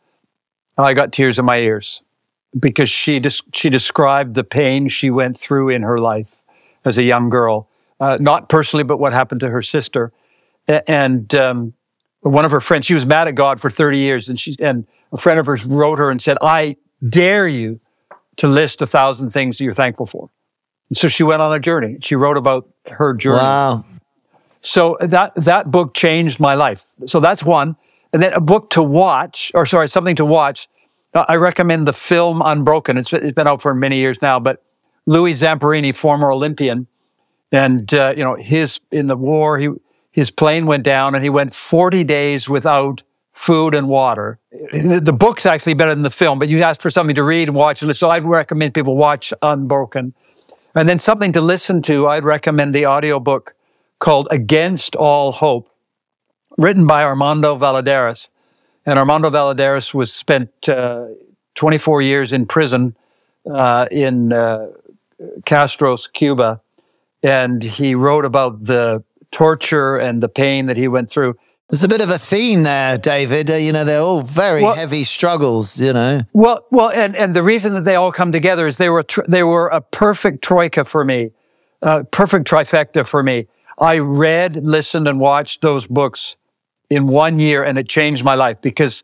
[0.78, 2.02] I got tears in my ears
[2.60, 6.42] because she des- she described the pain she went through in her life
[6.84, 7.70] as a young girl,
[8.00, 10.12] uh, not personally, but what happened to her sister.
[10.68, 11.74] A- And um,
[12.24, 14.88] one of her friends, she was mad at God for 30 years, and she and
[15.12, 17.80] a friend of hers wrote her and said, "I dare you
[18.38, 20.30] to list a thousand things that you're thankful for."
[20.90, 21.98] And so she went on a journey.
[22.02, 23.38] She wrote about her journey.
[23.38, 23.86] Wow.
[24.62, 26.86] So that that book changed my life.
[27.06, 27.76] So that's one.
[28.14, 30.68] And then a book to watch, or sorry, something to watch.
[31.14, 32.98] uh, I recommend the film Unbroken.
[32.98, 34.64] It's, it's been out for many years now, but
[35.06, 36.88] Louis Zamperini, former Olympian,
[37.52, 39.70] and uh, you know his in the war, he
[40.14, 43.02] his plane went down, and he went 40 days without
[43.32, 44.38] food and water.
[44.72, 47.58] The book's actually better than the film, but you asked for something to read and
[47.58, 47.80] watch.
[47.80, 50.14] So I'd recommend people watch Unbroken.
[50.76, 53.56] And then something to listen to, I'd recommend the audiobook
[53.98, 55.68] called Against All Hope,
[56.60, 58.30] written by Armando Valadares.
[58.86, 61.08] And Armando Valadares was spent uh,
[61.56, 62.96] 24 years in prison
[63.52, 64.68] uh, in uh,
[65.46, 66.62] Castro's Cuba.
[67.24, 69.04] And he wrote about the
[69.34, 71.36] torture and the pain that he went through.
[71.70, 73.50] There's a bit of a theme there, David.
[73.50, 76.22] Uh, you know, they're all very Well- heavy struggles, you know.
[76.32, 79.28] Well, well, and, and the reason that they all come together is they were tr-
[79.28, 81.32] they were a perfect troika for me,
[81.82, 83.48] uh, perfect trifecta for me.
[83.80, 86.36] I read, listened, and watched those books
[86.92, 89.02] in one year, and it changed my life because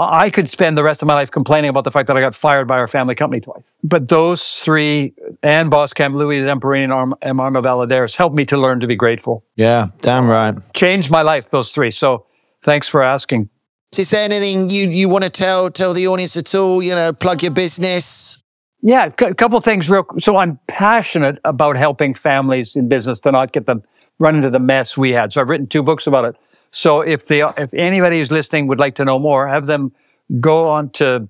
[0.00, 2.20] I I could spend the rest of my life complaining about the fact that I
[2.20, 3.64] got fired by our family company twice.
[3.82, 8.80] But those three, Ann Voskamp, Louis Zamperini, and Arm- Armando Valadares, helped me to learn
[8.80, 9.44] to be grateful.
[9.56, 10.54] Yeah, damn right.
[10.74, 11.90] Changed my life, those three.
[11.90, 12.26] So
[12.62, 13.48] thanks for asking.
[13.96, 16.82] Is there anything you, you want to tell tell the audience at all?
[16.82, 18.40] You know, plug your business.
[18.82, 20.06] Yeah, a couple things real.
[20.20, 23.82] So I'm passionate about helping families in business to not get them
[24.18, 25.32] run into the mess we had.
[25.32, 26.36] So I've written two books about it.
[26.72, 29.92] So if they, if anybody who's listening would like to know more, have them
[30.40, 31.28] go on to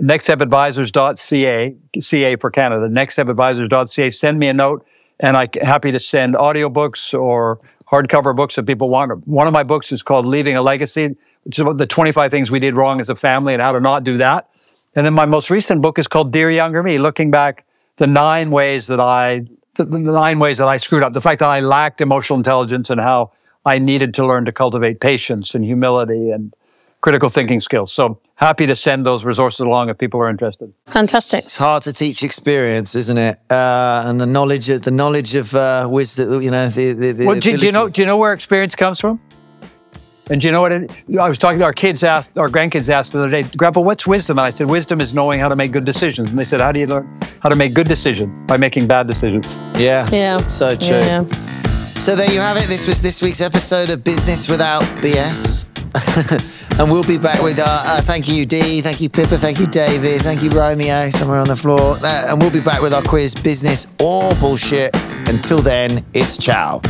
[0.00, 4.10] nextstepadvisors.ca, CA for Canada, nextstepadvisors.ca.
[4.10, 4.86] Send me a note,
[5.20, 7.58] and I'm happy to send audiobooks or
[7.90, 9.26] hardcover books that people want.
[9.26, 11.14] One of my books is called Leaving a Legacy,
[11.44, 13.80] which is about the 25 things we did wrong as a family and how to
[13.80, 14.48] not do that.
[14.94, 17.64] And then my most recent book is called Dear Younger Me, looking back
[17.96, 21.38] the nine ways that I the, the nine ways that I screwed up, the fact
[21.38, 23.32] that I lacked emotional intelligence and how
[23.64, 26.54] I needed to learn to cultivate patience and humility and
[27.00, 27.92] critical thinking skills.
[27.92, 30.72] So happy to send those resources along if people are interested.
[30.86, 31.44] Fantastic.
[31.44, 33.38] It's hard to teach experience, isn't it?
[33.50, 36.42] Uh, and the knowledge of the knowledge of uh, wisdom.
[36.42, 38.74] You know, the, the, the Well, do, do you know do you know where experience
[38.74, 39.20] comes from?
[40.30, 40.72] And do you know what?
[40.72, 40.90] It,
[41.20, 44.06] I was talking to our kids, asked, our grandkids asked the other day, Grandpa, what's
[44.06, 44.38] wisdom?
[44.38, 46.30] And I said, wisdom is knowing how to make good decisions.
[46.30, 48.30] And they said, how do you learn how to make good decisions?
[48.46, 49.52] By making bad decisions.
[49.76, 50.08] Yeah.
[50.12, 50.38] Yeah.
[50.46, 51.00] So true.
[51.00, 51.24] Yeah.
[52.00, 52.66] So there you have it.
[52.66, 55.66] This was this week's episode of Business Without BS.
[56.80, 59.66] and we'll be back with, our uh, thank you, Dee, thank you, Pippa, thank you,
[59.66, 61.96] David, thank you, Romeo, somewhere on the floor.
[62.02, 64.94] Uh, and we'll be back with our quiz, Business or Bullshit.
[65.28, 66.80] Until then, it's ciao.